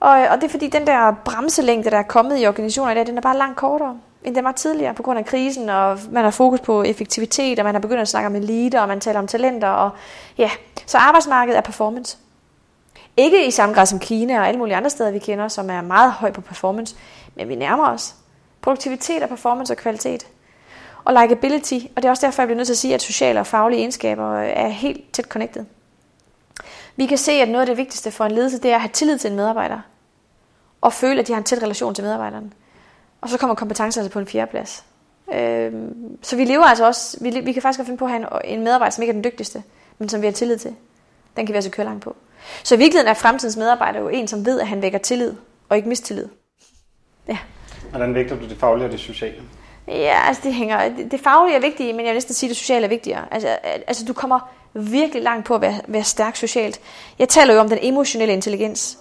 Og, 0.00 0.10
og 0.10 0.36
det 0.36 0.44
er 0.44 0.48
fordi, 0.48 0.68
den 0.68 0.86
der 0.86 1.14
bremselængde, 1.24 1.90
der 1.90 1.98
er 1.98 2.02
kommet 2.02 2.42
i 2.42 2.46
organisationer 2.46 2.92
i 2.92 2.94
dag, 2.94 3.06
den 3.06 3.16
er 3.16 3.22
bare 3.22 3.36
langt 3.36 3.56
kortere 3.56 3.98
end 4.26 4.34
den 4.34 4.44
var 4.44 4.52
tidligere 4.52 4.94
på 4.94 5.02
grund 5.02 5.18
af 5.18 5.26
krisen, 5.26 5.68
og 5.68 5.98
man 6.10 6.24
har 6.24 6.30
fokus 6.30 6.60
på 6.60 6.82
effektivitet, 6.82 7.58
og 7.58 7.64
man 7.64 7.74
har 7.74 7.80
begyndt 7.80 8.00
at 8.00 8.08
snakke 8.08 8.26
om 8.26 8.34
elite, 8.34 8.80
og 8.80 8.88
man 8.88 9.00
taler 9.00 9.18
om 9.18 9.26
talenter, 9.26 9.68
og 9.68 9.90
ja, 10.38 10.50
så 10.86 10.98
arbejdsmarkedet 10.98 11.58
er 11.58 11.62
performance. 11.62 12.18
Ikke 13.16 13.46
i 13.46 13.50
samme 13.50 13.74
grad 13.74 13.86
som 13.86 13.98
Kina 13.98 14.38
og 14.38 14.48
alle 14.48 14.58
mulige 14.58 14.76
andre 14.76 14.90
steder, 14.90 15.10
vi 15.10 15.18
kender, 15.18 15.48
som 15.48 15.70
er 15.70 15.80
meget 15.80 16.12
høj 16.12 16.32
på 16.32 16.40
performance, 16.40 16.96
men 17.34 17.48
vi 17.48 17.54
nærmer 17.54 17.88
os. 17.88 18.14
Produktivitet 18.60 19.22
og 19.22 19.28
performance 19.28 19.72
og 19.72 19.76
kvalitet. 19.76 20.26
Og 21.06 21.22
likability, 21.22 21.86
og 21.96 22.02
det 22.02 22.04
er 22.04 22.10
også 22.10 22.26
derfor, 22.26 22.42
jeg 22.42 22.48
bliver 22.48 22.56
nødt 22.56 22.66
til 22.66 22.74
at 22.74 22.78
sige, 22.78 22.94
at 22.94 23.02
sociale 23.02 23.40
og 23.40 23.46
faglige 23.46 23.80
egenskaber 23.80 24.30
øh, 24.30 24.48
er 24.48 24.68
helt 24.68 25.12
tæt 25.12 25.24
connected. 25.24 25.64
Vi 26.96 27.06
kan 27.06 27.18
se, 27.18 27.32
at 27.32 27.48
noget 27.48 27.60
af 27.60 27.66
det 27.66 27.76
vigtigste 27.76 28.10
for 28.10 28.24
en 28.24 28.32
ledelse, 28.32 28.58
det 28.58 28.70
er 28.70 28.74
at 28.74 28.80
have 28.80 28.90
tillid 28.92 29.18
til 29.18 29.30
en 29.30 29.36
medarbejder. 29.36 29.80
Og 30.80 30.92
føle, 30.92 31.20
at 31.20 31.26
de 31.26 31.32
har 31.32 31.38
en 31.38 31.44
tæt 31.44 31.62
relation 31.62 31.94
til 31.94 32.04
medarbejderen. 32.04 32.52
Og 33.20 33.28
så 33.28 33.38
kommer 33.38 33.54
kompetencer 33.54 34.00
altså 34.00 34.12
på 34.12 34.18
en 34.18 34.26
fjerdeplads. 34.26 34.84
Øh, 35.34 35.72
så 36.22 36.36
vi 36.36 36.44
lever 36.44 36.64
altså 36.64 36.86
også, 36.86 37.18
vi, 37.20 37.30
vi 37.30 37.52
kan 37.52 37.62
faktisk 37.62 37.84
finde 37.84 37.98
på 37.98 38.04
at 38.04 38.10
have 38.10 38.44
en, 38.44 38.58
en 38.58 38.64
medarbejder, 38.64 38.90
som 38.90 39.02
ikke 39.02 39.10
er 39.10 39.20
den 39.22 39.24
dygtigste, 39.24 39.62
men 39.98 40.08
som 40.08 40.20
vi 40.20 40.26
har 40.26 40.32
tillid 40.32 40.58
til. 40.58 40.74
Den 41.36 41.46
kan 41.46 41.52
vi 41.52 41.56
altså 41.56 41.70
køre 41.70 41.86
langt 41.86 42.04
på. 42.04 42.16
Så 42.62 42.74
i 42.74 42.78
virkeligheden 42.78 43.10
er 43.10 43.14
fremtidens 43.14 43.56
medarbejder 43.56 44.00
jo 44.00 44.08
en, 44.08 44.28
som 44.28 44.46
ved, 44.46 44.60
at 44.60 44.66
han 44.66 44.82
vækker 44.82 44.98
tillid, 44.98 45.34
og 45.68 45.76
ikke 45.76 45.88
mistillid. 45.88 46.28
Ja. 47.28 47.38
Hvordan 47.90 48.14
vægter 48.14 48.36
du 48.36 48.48
det 48.48 48.58
faglige 48.58 48.86
og 48.86 48.92
det 48.92 49.00
sociale? 49.00 49.42
Ja, 49.88 50.20
altså 50.26 50.42
det 50.44 50.54
hænger, 50.54 50.88
det, 50.88 51.10
det 51.10 51.20
faglige 51.20 51.56
er 51.56 51.60
vigtigt, 51.60 51.96
men 51.96 52.06
jeg 52.06 52.10
vil 52.10 52.16
næsten 52.16 52.34
sige, 52.34 52.48
at 52.48 52.50
det 52.50 52.56
sociale 52.56 52.84
er 52.84 52.88
vigtigere. 52.88 53.24
Altså, 53.30 53.48
altså 53.86 54.04
du 54.04 54.12
kommer 54.12 54.40
virkelig 54.74 55.22
langt 55.22 55.46
på 55.46 55.54
at 55.54 55.60
være, 55.60 55.80
være 55.86 56.04
stærk 56.04 56.36
socialt. 56.36 56.80
Jeg 57.18 57.28
taler 57.28 57.54
jo 57.54 57.60
om 57.60 57.68
den 57.68 57.78
emotionelle 57.82 58.34
intelligens, 58.34 58.98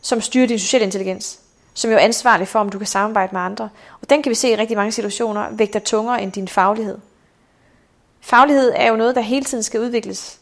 som 0.00 0.20
styrer 0.20 0.46
din 0.46 0.58
sociale 0.58 0.84
intelligens 0.84 1.42
som 1.74 1.90
jo 1.90 1.96
er 1.96 2.00
ansvarlig 2.00 2.48
for, 2.48 2.58
om 2.58 2.68
du 2.68 2.78
kan 2.78 2.86
samarbejde 2.86 3.28
med 3.32 3.40
andre. 3.40 3.68
Og 4.00 4.10
den 4.10 4.22
kan 4.22 4.30
vi 4.30 4.34
se 4.34 4.50
i 4.50 4.56
rigtig 4.56 4.76
mange 4.76 4.92
situationer, 4.92 5.46
vægter 5.52 5.80
tungere 5.80 6.22
end 6.22 6.32
din 6.32 6.48
faglighed. 6.48 6.98
Faglighed 8.20 8.72
er 8.76 8.88
jo 8.88 8.96
noget, 8.96 9.14
der 9.14 9.20
hele 9.20 9.44
tiden 9.44 9.62
skal 9.62 9.80
udvikles. 9.80 10.38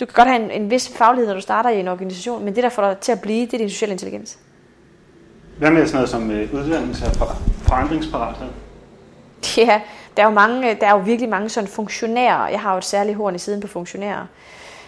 Du 0.00 0.06
kan 0.06 0.14
godt 0.14 0.28
have 0.28 0.44
en, 0.44 0.62
en 0.62 0.70
vis 0.70 0.88
faglighed, 0.88 1.26
når 1.26 1.34
du 1.34 1.40
starter 1.40 1.70
i 1.70 1.80
en 1.80 1.88
organisation, 1.88 2.44
men 2.44 2.54
det, 2.54 2.62
der 2.62 2.68
får 2.68 2.82
dig 2.82 2.98
til 2.98 3.12
at 3.12 3.20
blive, 3.20 3.46
det 3.46 3.54
er 3.54 3.58
din 3.58 3.70
sociale 3.70 3.92
intelligens. 3.92 4.38
Hvad 5.58 5.70
med 5.70 5.86
sådan 5.86 5.96
noget 5.96 6.08
som 6.08 6.30
øh, 6.30 6.54
uddannelse 6.54 7.06
og 7.06 7.28
forandringsparathed? 7.62 8.48
Ja, 9.56 9.80
der 10.16 10.22
er 10.22 10.26
jo, 10.26 10.32
mange, 10.32 10.70
øh, 10.70 10.80
der 10.80 10.86
er 10.86 10.92
jo 10.92 10.98
virkelig 10.98 11.28
mange 11.28 11.48
sådan 11.48 11.68
funktionærer. 11.68 12.48
Jeg 12.48 12.60
har 12.60 12.72
jo 12.72 12.78
et 12.78 12.84
særligt 12.84 13.16
horn 13.16 13.34
i 13.34 13.38
siden 13.38 13.60
på 13.60 13.66
funktionærer. 13.66 14.26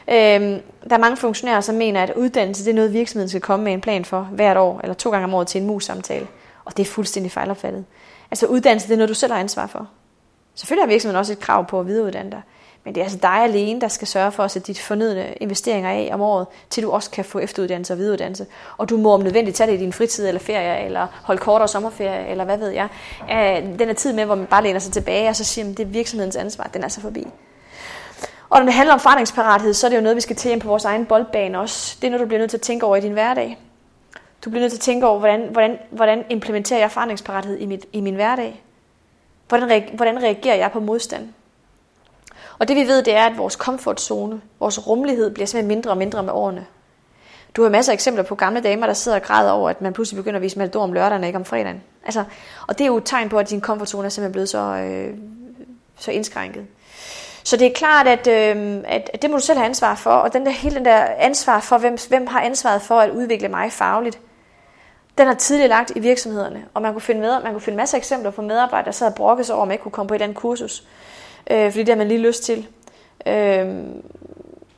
Øhm, 0.09 0.61
der 0.88 0.95
er 0.95 0.99
mange 0.99 1.16
funktionærer, 1.16 1.61
som 1.61 1.75
mener, 1.75 2.02
at 2.02 2.12
uddannelse 2.16 2.64
det 2.64 2.71
er 2.71 2.75
noget, 2.75 2.92
virksomheden 2.92 3.28
skal 3.28 3.40
komme 3.40 3.64
med 3.64 3.73
en 3.73 3.80
plan 3.80 4.04
for 4.04 4.21
hvert 4.21 4.57
år, 4.57 4.80
eller 4.83 4.95
to 4.95 5.11
gange 5.11 5.25
om 5.25 5.35
året 5.35 5.49
til 5.49 5.61
en 5.61 5.66
mus-samtale. 5.66 6.26
Og 6.64 6.76
det 6.76 6.83
er 6.83 6.90
fuldstændig 6.90 7.33
fejlopfattet. 7.33 7.85
Altså 8.30 8.47
uddannelse, 8.47 8.88
det 8.88 8.92
er 8.92 8.99
noget, 8.99 9.09
du 9.09 9.14
selv 9.14 9.33
har 9.33 9.40
ansvar 9.40 9.66
for. 9.66 9.88
Selvfølgelig 10.54 10.83
har 10.83 10.88
virksomheden 10.88 11.19
også 11.19 11.33
et 11.33 11.40
krav 11.40 11.66
på 11.66 11.80
at 11.80 11.87
videreuddanne 11.87 12.30
dig. 12.30 12.42
Men 12.84 12.94
det 12.94 13.00
er 13.00 13.04
altså 13.04 13.18
dig 13.22 13.42
alene, 13.42 13.80
der 13.80 13.88
skal 13.88 14.08
sørge 14.08 14.32
for 14.32 14.42
at 14.42 14.50
sætte 14.50 14.66
dit 14.66 14.80
fornødne 14.80 15.32
investeringer 15.40 15.90
af 15.90 16.10
om 16.12 16.20
året, 16.20 16.46
til 16.70 16.82
du 16.82 16.90
også 16.90 17.10
kan 17.10 17.25
få 17.25 17.38
efteruddannelse 17.38 17.92
og 17.92 17.99
videreuddannelse. 17.99 18.46
Og 18.78 18.90
du 18.90 18.96
må 18.96 19.12
om 19.12 19.20
nødvendigt 19.20 19.56
tage 19.56 19.70
det 19.70 19.78
i 19.78 19.80
din 19.80 19.92
fritid 19.92 20.28
eller 20.28 20.40
ferie, 20.40 20.84
eller 20.84 21.06
holde 21.22 21.40
kortere 21.40 21.68
sommerferie, 21.68 22.26
eller 22.26 22.44
hvad 22.44 22.58
ved 22.58 22.68
jeg. 22.70 22.88
Øh, 23.30 23.78
den 23.78 23.88
er 23.88 23.92
tid 23.92 24.12
med, 24.12 24.25
hvor 24.25 24.34
man 24.34 24.46
bare 24.46 24.62
læner 24.62 24.78
sig 24.78 24.92
tilbage, 24.92 25.28
og 25.28 25.37
så 25.37 25.44
siger, 25.44 25.70
at 25.70 25.76
det 25.76 25.82
er 25.82 25.90
virksomhedens 25.90 26.37
ansvar, 26.37 26.70
den 26.75 26.84
er 26.84 26.88
så 26.88 27.00
forbi. 27.00 27.26
Og 28.50 28.58
når 28.58 28.64
det 28.64 28.75
handler 28.75 28.94
om 28.94 29.00
forandringsparathed, 29.00 29.75
så 29.75 29.87
er 29.87 29.88
det 29.88 29.96
jo 29.96 30.02
noget, 30.02 30.16
vi 30.16 30.20
skal 30.20 30.37
til 30.37 30.50
ind 30.50 30.60
på 30.60 30.68
vores 30.68 30.84
egen 30.84 31.06
boldbane 31.06 31.60
også. 31.60 31.96
Det 32.00 32.06
er 32.06 32.10
noget, 32.10 32.22
du 32.22 32.26
bliver 32.26 32.38
nødt 32.38 32.50
til 32.50 32.56
at 32.56 32.62
tænke 32.62 32.87
over 32.87 32.96
i 32.96 33.00
din 33.00 33.12
hverdag. 33.12 33.58
Du 34.44 34.50
bliver 34.50 34.60
nødt 34.60 34.72
til 34.72 34.78
at 34.78 34.82
tænke 34.82 35.06
over, 35.06 35.18
hvordan, 35.18 35.49
hvordan, 35.52 35.78
hvordan 35.90 36.25
implementerer 36.30 36.80
jeg 36.80 36.90
forandringsparathed 36.90 37.58
i, 37.58 37.66
mit, 37.66 37.87
i 37.92 38.00
min 38.00 38.14
hverdag? 38.14 38.62
Hvordan, 39.49 39.88
hvordan 39.94 40.22
reagerer 40.22 40.56
jeg 40.56 40.72
på 40.72 40.80
modstand? 40.80 41.28
Og 42.61 42.69
det 42.69 42.76
vi 42.76 42.87
ved, 42.87 43.02
det 43.02 43.14
er, 43.14 43.26
at 43.26 43.38
vores 43.38 43.57
komfortzone, 43.57 44.40
vores 44.61 44.87
rummelighed 44.87 45.31
bliver 45.31 45.47
simpelthen 45.47 45.69
mindre 45.69 45.90
og 45.90 45.97
mindre 45.97 46.23
med 46.23 46.33
årene. 46.33 46.67
Du 47.57 47.62
har 47.62 47.71
masser 47.71 47.93
af 47.93 47.95
eksempler 47.95 48.25
på 48.25 48.35
gamle 48.35 48.61
damer, 48.61 48.87
der 48.87 48.95
sidder 48.95 49.19
og 49.19 49.23
græder 49.23 49.50
over, 49.50 49.71
at 49.71 49.83
man 49.83 49.93
pludselig 49.93 50.17
begynder 50.17 50.37
at 50.37 50.43
vise 50.43 50.59
Matador 50.59 50.83
om 50.83 50.93
lørdagen 50.93 51.23
og 51.23 51.26
ikke 51.26 51.38
om 51.38 51.45
fredagen. 51.45 51.83
Altså, 52.05 52.25
og 52.69 52.79
det 52.79 52.85
er 52.85 52.87
jo 52.87 52.97
et 52.97 53.05
tegn 53.05 53.29
på, 53.29 53.38
at 53.38 53.50
din 53.50 53.61
komfortzone 53.61 54.07
er 54.07 54.09
simpelthen 54.09 54.33
blevet 54.33 54.49
så, 54.49 54.59
øh, 54.59 55.14
så 55.97 56.11
indskrænket. 56.11 56.67
Så 57.45 57.57
det 57.57 57.67
er 57.67 57.73
klart, 57.73 58.07
at, 58.07 58.26
øh, 58.26 58.83
at, 58.85 59.11
at 59.14 59.23
det 59.23 59.31
må 59.31 59.37
du 59.37 59.43
selv 59.43 59.59
have 59.59 59.67
ansvar 59.67 59.95
for, 59.95 60.11
og 60.11 60.33
den 60.33 60.47
der, 60.47 60.52
hele 60.52 60.75
den 60.75 60.85
der 60.85 61.05
ansvar 61.19 61.61
for, 61.61 61.79
hvem, 61.79 61.97
hvem 62.09 62.26
har 62.26 62.40
ansvaret 62.40 62.83
for 62.83 63.00
at 63.00 63.11
udvikle 63.11 63.49
mig 63.49 63.73
fagligt, 63.73 64.19
den 65.19 65.29
er 65.29 65.35
tidligere 65.35 65.69
lagt 65.69 65.93
i 65.97 65.99
virksomhederne, 65.99 66.64
og 66.75 66.83
man 66.83 66.93
kunne 66.93 67.02
finde, 67.02 67.21
med, 67.21 67.43
man 67.43 67.52
kunne 67.52 67.61
finde 67.61 67.76
masser 67.76 67.97
af 67.97 67.99
eksempler 67.99 68.31
på 68.31 68.43
medarbejdere, 68.43 68.87
der 68.87 68.93
sad 68.93 69.07
og 69.07 69.14
brokkede 69.14 69.47
sig 69.47 69.55
over, 69.55 69.62
at 69.62 69.69
man 69.69 69.75
ikke 69.75 69.83
kunne 69.83 69.93
komme 69.93 70.09
på 70.09 70.14
et 70.14 70.23
andet 70.23 70.37
kursus, 70.37 70.85
øh, 71.50 71.70
fordi 71.70 71.80
det 71.80 71.88
har 71.88 71.97
man 71.97 72.09
lige 72.09 72.20
lyst 72.20 72.44
til. 72.44 72.66
Øh, 73.26 73.66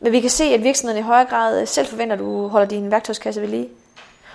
men 0.00 0.12
vi 0.12 0.21
kan 0.21 0.31
se, 0.31 0.45
at 0.45 0.64
virksomheden 0.64 1.04
i 1.04 1.07
højere 1.07 1.25
grad 1.25 1.61
øh, 1.61 1.69
selv 1.69 1.87
forventer, 1.87 2.16
at 2.16 2.21
du 2.21 2.49
holder 2.49 2.69
din 2.69 2.90
værktøjskasse 2.90 3.40
ved 3.40 3.49
lige. 3.49 3.69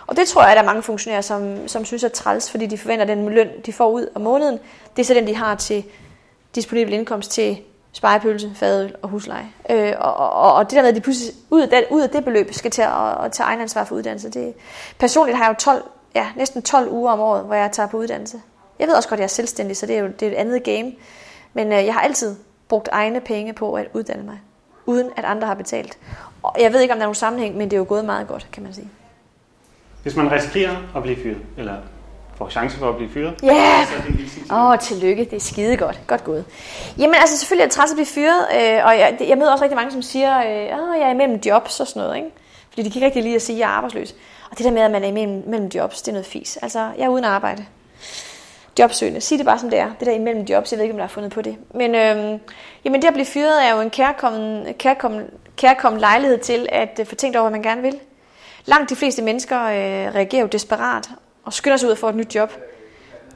Og 0.07 0.17
det 0.17 0.27
tror 0.27 0.41
jeg, 0.41 0.51
at 0.51 0.55
der 0.55 0.61
er 0.61 0.65
mange 0.65 0.81
funktionærer, 0.81 1.21
som, 1.21 1.67
som 1.67 1.85
synes 1.85 2.03
er 2.03 2.09
træls, 2.09 2.51
fordi 2.51 2.65
de 2.65 2.77
forventer, 2.77 3.03
at 3.03 3.09
den 3.09 3.29
løn, 3.29 3.49
de 3.65 3.73
får 3.73 3.89
ud 3.89 4.07
af 4.15 4.21
måneden, 4.21 4.59
det 4.95 5.01
er 5.01 5.05
så 5.05 5.13
den, 5.13 5.27
de 5.27 5.35
har 5.35 5.55
til 5.55 5.83
disponibel 6.55 6.93
indkomst 6.93 7.31
til 7.31 7.57
spejepølse, 7.91 8.51
fadøl 8.55 8.95
og 9.01 9.09
husleje. 9.09 9.47
Øh, 9.69 9.93
og, 9.97 10.15
og, 10.15 10.53
og 10.53 10.65
det 10.69 10.75
der 10.75 10.81
med, 10.81 10.89
at 10.89 10.95
de 10.95 11.01
pludselig 11.01 11.33
ud 11.49 11.61
af, 11.61 11.85
ud 11.89 12.01
af 12.01 12.09
det 12.09 12.25
beløb 12.25 12.53
skal 12.53 12.71
til 12.71 12.81
at, 12.81 13.25
at 13.25 13.31
tage 13.31 13.47
egen 13.47 13.61
ansvar 13.61 13.83
for 13.83 13.95
uddannelse. 13.95 14.29
Det, 14.29 14.53
personligt 14.99 15.37
har 15.37 15.45
jeg 15.45 15.49
jo 15.49 15.55
12, 15.59 15.83
ja, 16.15 16.27
næsten 16.35 16.61
12 16.61 16.91
uger 16.91 17.11
om 17.11 17.19
året, 17.19 17.43
hvor 17.43 17.55
jeg 17.55 17.71
tager 17.71 17.89
på 17.89 17.97
uddannelse. 17.97 18.41
Jeg 18.79 18.87
ved 18.87 18.95
også 18.95 19.09
godt, 19.09 19.17
at 19.17 19.21
jeg 19.21 19.25
er 19.25 19.27
selvstændig, 19.27 19.77
så 19.77 19.85
det 19.85 19.95
er 19.95 19.99
jo 19.99 20.07
det 20.19 20.27
er 20.27 20.31
et 20.31 20.35
andet 20.35 20.63
game. 20.63 20.91
Men 21.53 21.67
øh, 21.67 21.85
jeg 21.85 21.93
har 21.93 22.01
altid 22.01 22.35
brugt 22.69 22.89
egne 22.91 23.21
penge 23.21 23.53
på 23.53 23.73
at 23.73 23.87
uddanne 23.93 24.23
mig, 24.23 24.39
uden 24.85 25.09
at 25.17 25.25
andre 25.25 25.47
har 25.47 25.53
betalt. 25.53 25.97
Og 26.43 26.55
jeg 26.59 26.73
ved 26.73 26.81
ikke, 26.81 26.93
om 26.93 26.97
der 26.97 27.03
er 27.03 27.07
nogen 27.07 27.15
sammenhæng, 27.15 27.57
men 27.57 27.69
det 27.69 27.75
er 27.75 27.77
jo 27.77 27.85
gået 27.87 28.05
meget 28.05 28.27
godt, 28.27 28.47
kan 28.51 28.63
man 28.63 28.73
sige. 28.73 28.89
Hvis 30.03 30.15
man 30.15 30.31
risikerer 30.31 30.75
at 30.95 31.03
blive 31.03 31.17
fyret, 31.23 31.41
eller 31.57 31.75
får 32.37 32.49
chance 32.49 32.77
for 32.77 32.89
at 32.89 32.95
blive 32.95 33.09
fyret. 33.09 33.35
Ja! 33.43 33.53
Yeah. 33.53 34.63
Åh, 34.65 34.69
oh, 34.69 34.79
tillykke. 34.79 35.25
Det 35.25 35.33
er 35.33 35.39
skide 35.39 35.77
godt. 35.77 35.99
Godt 36.07 36.23
gået. 36.23 36.45
Jamen 36.97 37.15
altså, 37.15 37.37
selvfølgelig 37.37 37.63
er 37.63 37.67
det 37.67 37.75
træt 37.75 37.89
at 37.89 37.95
blive 37.95 38.05
fyret, 38.05 38.47
øh, 38.53 38.85
og 38.85 38.99
jeg, 38.99 39.17
jeg 39.27 39.37
møder 39.37 39.51
også 39.51 39.63
rigtig 39.63 39.75
mange, 39.75 39.91
som 39.91 40.01
siger, 40.01 40.37
øh, 40.37 40.79
oh, 40.79 40.99
jeg 40.99 41.07
er 41.07 41.11
imellem 41.11 41.41
jobs 41.45 41.79
og 41.79 41.87
sådan 41.87 42.01
noget, 42.01 42.15
ikke? 42.15 42.29
Fordi 42.69 42.83
de 42.83 42.91
kan 42.91 42.95
ikke 42.95 43.05
rigtig 43.05 43.23
lide 43.23 43.35
at 43.35 43.41
sige, 43.41 43.55
at 43.55 43.59
jeg 43.59 43.65
er 43.65 43.71
arbejdsløs. 43.71 44.15
Og 44.51 44.57
det 44.57 44.65
der 44.65 44.71
med, 44.71 44.81
at 44.81 44.91
man 44.91 45.03
er 45.03 45.07
imellem, 45.07 45.43
mellem 45.47 45.67
jobs, 45.75 46.01
det 46.01 46.07
er 46.07 46.13
noget 46.13 46.25
fis. 46.25 46.57
Altså, 46.57 46.79
jeg 46.97 47.05
er 47.05 47.09
uden 47.09 47.23
arbejde. 47.23 47.65
Jobsøgende. 48.79 49.21
Sig 49.21 49.37
det 49.37 49.45
bare 49.45 49.59
som 49.59 49.69
det 49.69 49.79
er. 49.79 49.91
Det 49.99 50.07
der 50.07 50.13
imellem 50.13 50.43
jobs, 50.43 50.71
jeg 50.71 50.77
ved 50.77 50.83
ikke, 50.83 50.93
om 50.93 50.97
der 50.97 51.03
har 51.03 51.09
fundet 51.09 51.31
på 51.31 51.41
det. 51.41 51.57
Men 51.73 51.95
øhm, 51.95 52.39
jamen, 52.85 53.01
det 53.01 53.07
at 53.07 53.13
blive 53.13 53.25
fyret 53.25 53.65
er 53.65 53.75
jo 53.75 53.81
en 53.81 53.89
kærkommen, 53.89 54.73
kærkommen, 54.73 55.23
kærkommen 55.57 55.99
lejlighed 55.99 56.37
til 56.37 56.67
at 56.71 56.97
øh, 56.99 57.05
få 57.05 57.15
tænkt 57.15 57.37
over, 57.37 57.49
hvad 57.49 57.59
man 57.59 57.63
gerne 57.63 57.81
vil. 57.81 57.99
Langt 58.65 58.89
de 58.89 58.95
fleste 58.95 59.21
mennesker 59.21 59.63
øh, 59.63 60.15
reagerer 60.15 60.41
jo 60.41 60.47
desperat 60.47 61.09
og 61.43 61.53
skynder 61.53 61.77
sig 61.77 61.89
ud 61.89 61.95
for 61.95 62.09
et 62.09 62.15
nyt 62.15 62.35
job. 62.35 62.53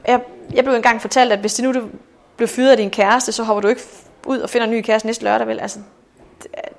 Jeg, 0.06 0.20
jeg 0.54 0.64
blev 0.64 0.76
engang 0.76 1.00
fortalt, 1.00 1.32
at 1.32 1.38
hvis 1.38 1.54
det 1.54 1.64
nu 1.64 1.72
du 1.72 1.88
blev 2.36 2.48
fyret 2.48 2.70
af 2.70 2.76
din 2.76 2.90
kæreste, 2.90 3.32
så 3.32 3.42
hopper 3.42 3.60
du 3.60 3.68
ikke 3.68 3.82
ud 4.26 4.38
og 4.38 4.50
finder 4.50 4.66
en 4.66 4.72
ny 4.72 4.82
kæreste 4.82 5.06
næste 5.06 5.24
lørdag, 5.24 5.46
vel? 5.46 5.60
Altså, 5.60 5.78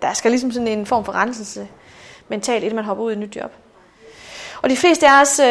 der 0.02 0.14
skal 0.14 0.32
ligesom 0.32 0.52
sådan 0.52 0.68
en 0.68 0.86
form 0.86 1.06
for 1.06 1.12
renselse 1.16 1.68
mentalt, 2.28 2.64
inden 2.64 2.76
man 2.76 2.86
hopper 2.86 3.04
ud 3.04 3.12
i 3.12 3.14
et 3.14 3.20
nyt 3.20 3.36
job. 3.36 3.52
Og 4.64 4.70
de 4.70 4.78
fleste 4.78 5.08
af 5.08 5.22
os 5.22 5.40
øh, 5.40 5.46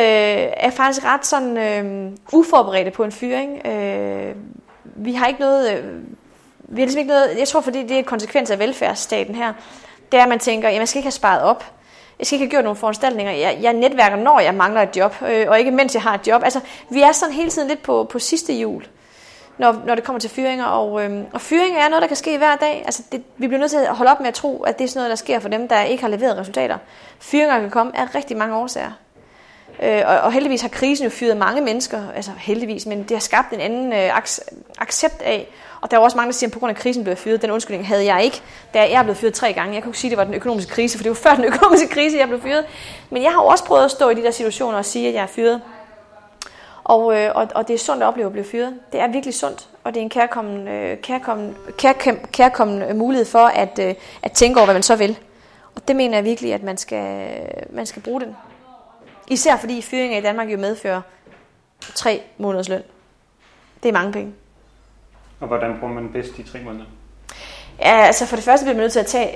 er 0.57 0.71
faktisk 0.71 1.07
ret 1.07 1.27
sådan 1.27 1.57
øh, 1.57 2.13
uforberedte 2.33 2.91
på 2.91 3.05
en 3.05 3.13
fyring. 3.13 3.67
Øh, 3.67 4.35
vi 4.85 5.13
har 5.13 5.27
ikke 5.27 5.41
noget... 5.41 5.73
Øh, 5.73 5.85
vi 6.59 6.81
har 6.81 6.87
ligesom 6.87 6.99
ikke 6.99 7.09
noget... 7.09 7.39
Jeg 7.39 7.49
tror, 7.49 7.61
fordi 7.61 7.83
det 7.83 7.91
er 7.91 7.99
en 7.99 8.05
konsekvens 8.05 8.51
af 8.51 8.59
velfærdsstaten 8.59 9.35
her, 9.35 9.53
det 10.13 10.19
er, 10.19 10.23
at 10.23 10.29
man 10.29 10.39
tænker, 10.39 10.69
at 10.69 10.79
man 10.79 10.87
skal 10.87 10.99
ikke 10.99 11.07
have 11.07 11.13
sparet 11.13 11.43
op 11.43 11.65
jeg 12.23 12.27
skal 12.27 12.37
ikke 12.37 12.45
have 12.45 12.51
gjort 12.51 12.65
nogle 12.65 12.77
foranstaltninger. 12.77 13.33
Jeg, 13.33 13.59
jeg 13.63 13.73
netværker, 13.73 14.17
når 14.17 14.41
jeg 14.41 14.55
mangler 14.55 14.83
et 14.83 14.97
job, 14.97 15.15
øh, 15.29 15.47
og 15.49 15.59
ikke 15.59 15.71
mens 15.71 15.95
jeg 15.95 16.03
har 16.03 16.15
et 16.15 16.27
job. 16.27 16.43
Altså, 16.45 16.61
vi 16.91 17.03
er 17.03 17.13
sådan 17.13 17.35
hele 17.35 17.51
tiden 17.51 17.69
lidt 17.69 17.83
på, 17.83 18.05
på 18.05 18.19
sidste 18.19 18.53
jul, 18.53 18.87
når, 19.59 19.83
når 19.87 19.95
det 19.95 20.05
kommer 20.05 20.21
til 20.21 20.31
fyringer. 20.31 20.65
Og, 20.65 21.05
øhm, 21.05 21.25
og 21.33 21.41
fyringer 21.41 21.81
er 21.81 21.89
noget, 21.89 22.03
der 22.03 22.09
kan 22.09 22.17
ske 22.17 22.39
hver 22.39 22.57
dag. 22.57 22.83
Altså, 22.85 23.03
det, 23.13 23.23
vi 23.37 23.47
bliver 23.47 23.61
nødt 23.61 23.71
til 23.71 23.79
at 23.79 23.97
holde 23.97 24.13
op 24.13 24.21
med 24.21 24.29
at 24.29 24.35
tro, 24.35 24.63
at 24.63 24.79
det 24.79 24.85
er 24.85 24.89
sådan 24.89 24.99
noget, 24.99 25.11
der 25.11 25.17
sker 25.17 25.39
for 25.39 25.49
dem, 25.49 25.69
der 25.69 25.83
ikke 25.83 26.03
har 26.03 26.11
leveret 26.11 26.39
resultater. 26.39 26.79
Fyringer 27.19 27.61
kan 27.61 27.71
komme 27.71 27.99
af 27.99 28.15
rigtig 28.15 28.37
mange 28.37 28.57
årsager. 28.57 28.93
Øh, 29.83 30.03
og, 30.07 30.21
og 30.21 30.33
heldigvis 30.33 30.61
har 30.61 30.69
krisen 30.69 31.05
jo 31.05 31.11
fyret 31.11 31.37
mange 31.37 31.61
mennesker, 31.61 32.01
altså 32.17 32.31
heldigvis, 32.39 32.87
men 32.87 33.03
det 33.03 33.11
har 33.11 33.19
skabt 33.19 33.53
en 33.53 33.61
anden 33.61 33.93
øh, 33.93 34.17
accept 34.79 35.23
af, 35.23 35.49
og 35.81 35.91
der 35.91 35.97
er 35.97 36.01
også 36.01 36.17
mange, 36.17 36.33
der 36.33 36.37
siger, 36.37 36.49
at 36.49 36.53
på 36.53 36.59
grund 36.59 36.71
af 36.71 36.77
krisen 36.77 37.05
blev 37.05 37.11
jeg 37.11 37.19
fyret. 37.19 37.43
Den 37.43 37.51
undskyldning 37.51 37.89
havde 37.89 38.15
jeg 38.15 38.25
ikke, 38.25 38.43
da 38.75 38.79
jeg 38.79 38.93
er 38.93 39.03
blevet 39.03 39.17
fyret 39.17 39.35
tre 39.35 39.53
gange. 39.53 39.75
Jeg 39.75 39.83
kunne 39.83 39.91
ikke 39.91 39.99
sige, 39.99 40.09
at 40.09 40.11
det 40.11 40.19
var 40.19 40.25
den 40.25 40.35
økonomiske 40.35 40.73
krise, 40.73 40.99
for 40.99 41.03
det 41.03 41.11
var 41.11 41.15
før 41.15 41.35
den 41.35 41.45
økonomiske 41.55 41.89
krise, 41.89 42.19
jeg 42.19 42.29
blev 42.29 42.43
fyret. 42.43 42.65
Men 43.11 43.23
jeg 43.23 43.33
har 43.33 43.41
også 43.41 43.65
prøvet 43.65 43.85
at 43.85 43.91
stå 43.91 44.09
i 44.09 44.15
de 44.15 44.23
der 44.23 44.31
situationer 44.31 44.79
og 44.79 44.85
sige, 44.85 45.09
at 45.09 45.15
jeg 45.15 45.23
er 45.23 45.27
fyret. 45.27 45.61
Og, 46.85 47.17
øh, 47.17 47.31
og, 47.35 47.49
og 47.55 47.69
det 47.69 47.75
er 47.75 47.79
sundt 47.79 48.03
at 48.03 48.07
opleve 48.07 48.27
at 48.27 48.33
blive 48.33 48.45
fyret. 48.45 48.75
Det 48.93 49.01
er 49.01 49.09
virkelig 49.09 49.35
sundt, 49.35 49.69
og 49.85 49.95
det 49.95 50.01
er 50.01 50.03
en 50.03 50.11
kærkommen, 50.11 50.69
øh, 50.69 50.99
kærkommen, 50.99 51.57
kærkommen, 51.79 52.25
kærkommen 52.33 52.99
mulighed 52.99 53.27
for 53.27 53.47
at, 53.47 53.79
øh, 53.79 53.95
at 54.23 54.33
tænke 54.33 54.59
over, 54.59 54.67
hvad 54.67 54.75
man 54.75 54.83
så 54.83 54.97
vil. 54.97 55.19
Og 55.75 55.89
det 55.89 55.97
mener 55.97 56.17
jeg 56.17 56.25
virkelig, 56.25 56.55
at 56.55 56.63
man 56.63 56.77
skal, 56.77 57.29
man 57.71 57.87
skal 57.87 58.03
bruge 58.03 58.21
den. 58.21 58.37
Især 59.29 59.57
fordi 59.57 59.83
fyringer 59.83 60.19
i 60.19 60.21
Danmark 60.21 60.49
jo 60.49 60.59
medfører 60.59 61.01
tre 61.95 62.23
måneders 62.39 62.69
løn. 62.69 62.83
Det 63.83 63.89
er 63.89 63.93
mange 63.93 64.13
penge. 64.13 64.33
Og 65.41 65.49
hvordan 65.49 65.77
bruger 65.81 65.95
man 65.95 66.13
bedst 66.13 66.37
de 66.37 66.43
tre 66.43 66.59
måneder? 66.65 66.85
Ja, 67.79 68.07
altså 68.07 68.27
for 68.27 68.37
det 68.37 68.45
første 68.45 68.65
bliver 68.65 68.75
man 68.75 68.83
nødt 68.83 68.93
til 68.93 69.01
at 69.01 69.07
tage, 69.07 69.29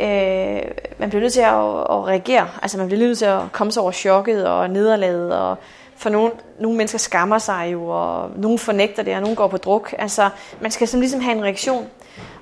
øh, 0.57 0.71
man 0.99 1.09
bliver 1.09 1.21
nødt 1.21 1.33
til 1.33 1.41
at, 1.41 1.81
at 1.81 2.07
reagere. 2.07 2.49
Altså 2.63 2.79
man 2.79 2.87
bliver 2.87 3.01
nødt 3.01 3.19
til 3.19 3.25
at 3.25 3.41
komme 3.53 3.73
sig 3.73 3.83
over 3.83 3.93
chokket 3.93 4.47
og 4.47 4.71
nederlaget, 4.71 5.35
og 5.35 5.57
for 5.97 6.11
nogle, 6.11 6.33
nogle 6.61 6.77
mennesker 6.77 6.99
skammer 6.99 7.39
sig 7.39 7.69
jo, 7.73 7.89
og 7.89 8.31
nogle 8.37 8.59
fornægter 8.59 9.03
det, 9.03 9.15
og 9.15 9.21
nogle 9.21 9.37
går 9.37 9.49
på 9.49 9.57
druk. 9.57 9.95
Altså 9.99 10.31
man 10.61 10.71
skal 10.71 10.89
sådan 10.89 11.01
ligesom 11.01 11.21
have 11.21 11.37
en 11.37 11.45
reaktion. 11.45 11.87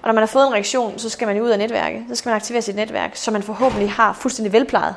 Og 0.03 0.07
når 0.07 0.13
man 0.13 0.23
har 0.23 0.27
fået 0.27 0.47
en 0.47 0.53
reaktion, 0.53 0.99
så 0.99 1.09
skal 1.09 1.27
man 1.27 1.37
jo 1.37 1.45
ud 1.45 1.51
af 1.51 1.59
netværket. 1.59 2.05
Så 2.09 2.15
skal 2.15 2.29
man 2.31 2.37
aktivere 2.37 2.63
sit 2.63 2.77
netværk, 2.77 3.17
så 3.17 3.31
man 3.31 3.43
forhåbentlig 3.43 3.91
har 3.91 4.13
fuldstændig 4.13 4.53
velplejet. 4.53 4.95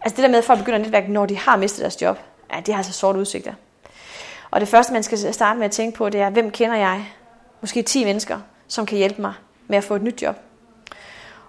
Altså 0.00 0.16
det 0.16 0.22
der 0.22 0.28
med, 0.28 0.38
at 0.38 0.44
folk 0.44 0.58
begynder 0.58 0.78
at 0.78 0.84
netværke, 0.84 1.12
når 1.12 1.26
de 1.26 1.38
har 1.38 1.56
mistet 1.56 1.80
deres 1.80 2.02
job, 2.02 2.18
ja, 2.54 2.60
det 2.60 2.74
har 2.74 2.78
altså 2.78 2.92
sorte 2.92 3.18
udsigter. 3.18 3.52
Og 4.50 4.60
det 4.60 4.68
første, 4.68 4.92
man 4.92 5.02
skal 5.02 5.34
starte 5.34 5.58
med 5.58 5.66
at 5.66 5.72
tænke 5.72 5.98
på, 5.98 6.08
det 6.08 6.20
er, 6.20 6.30
hvem 6.30 6.50
kender 6.50 6.76
jeg? 6.76 7.06
måske 7.60 7.82
10 7.82 8.04
mennesker, 8.04 8.40
som 8.68 8.86
kan 8.86 8.98
hjælpe 8.98 9.20
mig 9.22 9.32
med 9.68 9.78
at 9.78 9.84
få 9.84 9.94
et 9.94 10.02
nyt 10.02 10.22
job. 10.22 10.36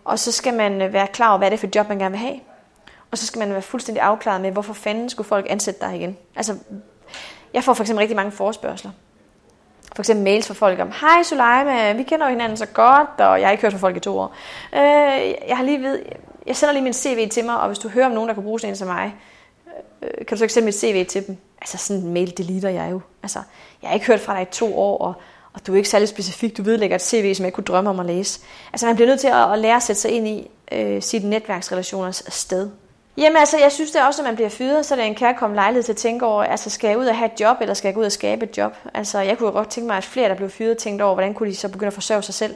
Og 0.04 0.19
så 0.19 0.32
skal 0.32 0.54
man 0.54 0.82
øh, 0.82 0.93
være 0.93 1.08
klar 1.08 1.30
over, 1.30 1.38
hvad 1.38 1.52
det 1.52 1.58
er 1.58 1.60
for 1.60 1.67
et 1.67 1.76
job, 1.76 1.89
man 1.89 2.00
gerne 2.00 2.12
vil 2.12 2.19
have. 2.19 2.39
Og 3.12 3.17
så 3.17 3.26
skal 3.26 3.39
man 3.39 3.54
være 3.54 3.62
fuldstændig 3.62 4.04
afklaret 4.04 4.41
med, 4.41 4.52
hvorfor 4.52 4.74
fanden 4.74 5.10
skulle 5.10 5.28
folk 5.28 5.45
ansætte 5.50 5.82
dig 5.82 5.95
igen. 5.95 6.17
Altså, 6.36 6.58
jeg 7.54 7.63
får 7.63 7.74
for 7.74 7.84
eksempel 7.84 8.00
rigtig 8.02 8.15
mange 8.15 8.32
forespørgseler. 8.32 8.91
For 9.95 10.02
eksempel 10.02 10.24
mails 10.24 10.47
fra 10.47 10.54
folk 10.54 10.80
om, 10.80 10.91
hej 11.02 11.24
Suleima, 11.24 11.93
vi 11.93 12.04
kender 12.04 12.26
jo 12.26 12.30
hinanden 12.30 12.58
så 12.58 12.65
godt, 12.65 13.10
og 13.19 13.39
jeg 13.39 13.47
har 13.47 13.52
ikke 13.52 13.62
hørt 13.62 13.71
fra 13.71 13.80
folk 13.80 13.97
i 13.97 14.00
to 14.00 14.19
år. 14.19 14.36
Øh, 14.74 14.80
jeg 15.47 15.58
har 15.58 15.63
lige 15.63 15.82
ved, 15.82 16.00
jeg 16.47 16.56
sender 16.56 16.74
lige 16.74 16.84
min 16.84 16.93
CV 16.93 17.30
til 17.30 17.45
mig, 17.45 17.60
og 17.60 17.67
hvis 17.67 17.80
du 17.80 17.89
hører 17.89 18.06
om 18.06 18.12
nogen, 18.12 18.28
der 18.28 18.34
kan 18.34 18.43
bruge 18.43 18.60
sådan 18.60 18.71
en 18.71 18.78
som 18.78 18.88
mig, 18.88 19.15
øh, 20.02 20.10
kan 20.17 20.28
du 20.30 20.38
så 20.38 20.43
ikke 20.43 20.54
sende 20.54 20.65
mit 20.65 20.76
CV 20.76 21.06
til 21.06 21.28
dem? 21.28 21.38
Altså 21.62 21.78
sådan 21.78 22.02
en 22.02 22.13
mail 22.13 22.38
deleter 22.38 22.69
jeg 22.69 22.91
jo. 22.91 23.02
Altså, 23.24 23.39
jeg 23.82 23.89
har 23.89 23.93
ikke 23.93 24.08
hørt 24.08 24.19
fra 24.19 24.34
dig 24.34 24.41
i 24.41 24.45
to 24.52 24.80
år, 24.80 24.97
og 24.97 25.13
og 25.54 25.67
du 25.67 25.74
er 25.74 25.78
ikke 25.78 25.89
særlig 25.89 26.08
specifik, 26.08 26.58
du 26.58 26.63
vedlægger 26.63 26.95
et 26.95 27.02
CV, 27.02 27.34
som 27.36 27.45
jeg 27.45 27.54
kunne 27.54 27.63
drømme 27.63 27.89
om 27.89 28.00
at 28.00 28.06
læse. 28.06 28.39
Altså 28.74 28.86
man 28.86 28.95
bliver 28.95 29.08
nødt 29.08 29.19
til 29.19 29.28
at, 29.28 29.54
at 29.54 29.60
lære 29.60 29.76
at 29.76 29.84
sætte 29.84 30.02
sig 30.02 30.12
ind 30.12 30.28
i 30.28 30.47
øh, 30.71 31.02
sit 31.02 31.24
netværksrelationers 31.24 32.24
sted. 32.28 32.69
Jamen 33.17 33.38
altså, 33.38 33.58
jeg 33.58 33.71
synes 33.71 33.91
det 33.91 34.02
også, 34.08 34.21
at 34.21 34.26
man 34.26 34.36
bliver 34.36 34.50
fyret, 34.50 34.86
så 34.86 34.93
er 34.93 34.97
det 34.97 35.08
en 35.08 35.15
kærkommen 35.15 35.56
lejlighed 35.56 35.84
til 35.84 35.91
at 35.91 35.97
tænke 35.97 36.26
over, 36.26 36.43
altså 36.43 36.69
skal 36.69 36.88
jeg 36.88 36.97
ud 36.97 37.06
og 37.06 37.17
have 37.17 37.32
et 37.34 37.39
job, 37.39 37.58
eller 37.62 37.74
skal 37.74 37.88
jeg 37.88 37.95
gå 37.95 38.00
ud 38.00 38.06
og 38.06 38.12
skabe 38.12 38.45
et 38.45 38.58
job? 38.58 38.76
Altså 38.93 39.19
jeg 39.19 39.38
kunne 39.38 39.52
godt 39.52 39.69
tænke 39.69 39.88
mig, 39.88 39.97
at 39.97 40.04
flere, 40.04 40.30
der 40.30 40.36
blev 40.36 40.50
fyret, 40.50 40.78
tænkte 40.78 41.04
over, 41.04 41.13
hvordan 41.13 41.34
kunne 41.34 41.50
de 41.50 41.56
så 41.56 41.69
begynde 41.69 41.88
at 41.88 41.93
forsørge 41.93 42.21
sig 42.21 42.34
selv? 42.34 42.56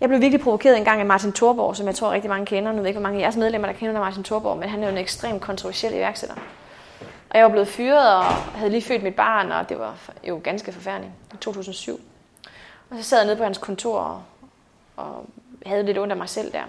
Jeg 0.00 0.08
blev 0.08 0.20
virkelig 0.20 0.40
provokeret 0.40 0.78
en 0.78 0.84
gang 0.84 1.00
af 1.00 1.06
Martin 1.06 1.32
Thorborg, 1.32 1.76
som 1.76 1.86
jeg 1.86 1.94
tror 1.94 2.10
rigtig 2.10 2.30
mange 2.30 2.46
kender. 2.46 2.72
Nu 2.72 2.76
ved 2.76 2.84
jeg 2.84 2.88
ikke, 2.88 3.00
hvor 3.00 3.08
mange 3.08 3.18
af 3.18 3.22
jeres 3.22 3.36
medlemmer, 3.36 3.68
der 3.68 3.74
kender 3.74 4.00
Martin 4.00 4.24
Thorborg, 4.24 4.58
men 4.58 4.68
han 4.68 4.82
er 4.82 4.86
jo 4.86 4.92
en 4.92 4.98
ekstremt 4.98 5.42
kontroversiel 5.42 5.94
iværksætter. 5.94 6.36
Og 7.30 7.38
jeg 7.38 7.44
var 7.44 7.50
blevet 7.50 7.68
fyret 7.68 8.14
og 8.14 8.24
havde 8.24 8.70
lige 8.70 8.82
født 8.82 9.02
mit 9.02 9.14
barn, 9.14 9.52
og 9.52 9.68
det 9.68 9.78
var 9.78 9.94
jo 10.28 10.40
ganske 10.44 10.72
forfærdeligt 10.72 11.12
i 11.34 11.36
2007. 11.36 12.00
Og 12.90 12.96
så 12.96 13.02
sad 13.02 13.18
jeg 13.18 13.26
nede 13.26 13.36
på 13.36 13.44
hans 13.44 13.58
kontor 13.58 13.98
og, 13.98 14.22
og 14.96 15.26
havde 15.66 15.82
lidt 15.82 15.98
ondt 15.98 16.10
af 16.10 16.16
mig 16.16 16.28
selv 16.28 16.52
der. 16.52 16.62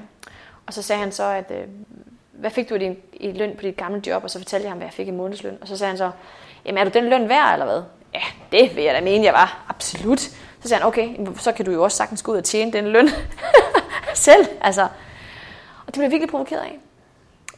Og 0.65 0.73
så 0.73 0.81
sagde 0.81 1.01
han 1.01 1.11
så, 1.11 1.23
at 1.23 1.51
øh, 1.51 1.67
hvad 2.39 2.51
fik 2.51 2.69
du 2.69 2.75
i, 2.75 2.79
din, 2.79 2.97
i 3.13 3.31
løn 3.31 3.55
på 3.55 3.61
dit 3.61 3.77
gamle 3.77 4.01
job? 4.07 4.23
Og 4.23 4.29
så 4.29 4.39
fortalte 4.39 4.63
jeg 4.63 4.71
ham, 4.71 4.77
hvad 4.77 4.87
jeg 4.87 4.93
fik 4.93 5.07
i 5.07 5.11
månedsløn. 5.11 5.57
Og 5.61 5.67
så 5.67 5.77
sagde 5.77 5.89
han 5.89 5.97
så, 5.97 6.11
jamen 6.65 6.77
er 6.77 6.83
du 6.83 6.91
den 6.93 7.09
løn 7.09 7.29
værd, 7.29 7.53
eller 7.53 7.65
hvad? 7.65 7.83
Ja, 8.13 8.21
det 8.51 8.75
vil 8.75 8.83
jeg 8.83 8.95
da 8.95 9.01
mene, 9.01 9.25
jeg 9.25 9.33
var. 9.33 9.65
Absolut. 9.69 10.19
Så 10.19 10.33
sagde 10.63 10.81
han, 10.81 10.87
okay, 10.87 11.35
så 11.37 11.51
kan 11.51 11.65
du 11.65 11.71
jo 11.71 11.83
også 11.83 11.97
sagtens 11.97 12.23
gå 12.23 12.31
ud 12.31 12.37
og 12.37 12.43
tjene 12.43 12.73
den 12.73 12.87
løn 12.87 13.09
selv. 14.13 14.47
Altså. 14.61 14.83
Og 14.83 15.85
det 15.85 15.93
blev 15.93 16.03
jeg 16.03 16.11
virkelig 16.11 16.29
provokeret 16.29 16.61
af. 16.61 16.79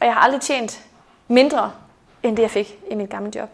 Og 0.00 0.06
jeg 0.06 0.14
har 0.14 0.20
aldrig 0.20 0.40
tjent 0.40 0.84
mindre, 1.28 1.72
end 2.22 2.36
det 2.36 2.42
jeg 2.42 2.50
fik 2.50 2.78
i 2.90 2.94
mit 2.94 3.10
gamle 3.10 3.32
job. 3.36 3.48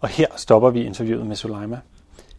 Og 0.00 0.08
her 0.08 0.26
stopper 0.36 0.70
vi 0.70 0.84
interviewet 0.84 1.26
med 1.26 1.36
Suleima. 1.36 1.80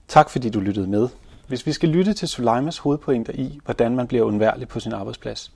Tak 0.08 0.30
fordi 0.30 0.50
du 0.50 0.60
lyttede 0.60 0.88
med. 0.88 1.10
hvis 1.48 1.66
vi 1.66 1.72
skal 1.72 1.90
lytte 1.90 2.14
til 2.14 2.28
Sulaimas 2.28 2.78
hovedpointer 2.78 3.34
i, 3.34 3.60
hvordan 3.66 3.96
man 3.96 4.08
bliver 4.08 4.24
undværlig 4.24 4.68
på 4.68 4.80
sin 4.80 4.94
arbejdsplads, 4.94 5.52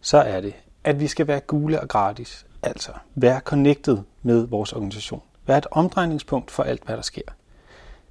så 0.00 0.18
er 0.18 0.40
det, 0.40 0.54
at 0.84 1.00
vi 1.00 1.06
skal 1.06 1.26
være 1.26 1.40
gule 1.40 1.80
og 1.80 1.88
gratis, 1.88 2.46
altså 2.62 2.92
være 3.14 3.40
connected 3.40 3.98
med 4.22 4.46
vores 4.46 4.72
organisation. 4.72 5.22
Vær 5.46 5.56
et 5.56 5.66
omdrejningspunkt 5.70 6.50
for 6.50 6.62
alt, 6.62 6.84
hvad 6.84 6.96
der 6.96 7.02
sker. 7.02 7.22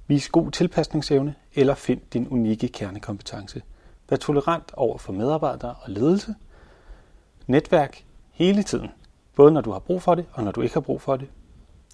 Vis 0.06 0.28
god 0.28 0.50
tilpasningsevne 0.50 1.34
eller 1.54 1.74
find 1.74 2.00
din 2.12 2.28
unikke 2.28 2.68
kernekompetence. 2.68 3.62
Vær 4.10 4.16
tolerant 4.16 4.72
over 4.74 4.98
for 4.98 5.12
medarbejdere 5.12 5.74
og 5.80 5.90
ledelse. 5.90 6.34
Netværk 7.46 8.04
hele 8.30 8.62
tiden, 8.62 8.90
både 9.36 9.52
når 9.52 9.60
du 9.60 9.72
har 9.72 9.78
brug 9.78 10.02
for 10.02 10.14
det 10.14 10.26
og 10.32 10.44
når 10.44 10.50
du 10.50 10.60
ikke 10.60 10.74
har 10.74 10.80
brug 10.80 11.00
for 11.00 11.16
det. 11.16 11.28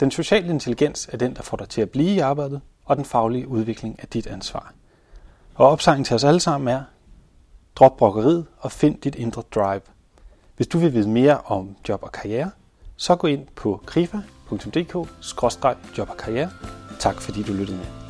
Den 0.01 0.11
sociale 0.11 0.49
intelligens 0.49 1.09
er 1.13 1.17
den, 1.17 1.37
der 1.37 1.43
får 1.43 1.57
dig 1.57 1.69
til 1.69 1.81
at 1.81 1.91
blive 1.91 2.11
i 2.11 2.19
arbejdet, 2.19 2.61
og 2.85 2.97
den 2.97 3.05
faglige 3.05 3.49
udvikling 3.49 3.97
er 3.99 4.07
dit 4.07 4.27
ansvar. 4.27 4.75
Og 5.55 5.69
opsangen 5.69 6.05
til 6.05 6.15
os 6.15 6.25
alle 6.25 6.41
sammen 6.41 6.69
er, 6.69 6.83
drop 7.77 7.97
brokkeriet 7.97 8.47
og 8.59 8.73
find 8.73 9.01
dit 9.01 9.15
indre 9.15 9.43
drive. 9.55 9.81
Hvis 10.57 10.67
du 10.67 10.79
vil 10.79 10.95
vide 10.95 11.09
mere 11.09 11.41
om 11.41 11.77
job 11.89 12.03
og 12.03 12.13
karriere, 12.13 12.51
så 12.97 13.17
gå 13.17 13.27
ind 13.27 13.47
på 13.57 13.81
krifa.dk-job 13.87 16.11
og 16.11 16.17
karriere. 16.17 16.51
Tak 16.99 17.21
fordi 17.21 17.43
du 17.43 17.53
lyttede 17.53 17.79
med. 17.79 18.04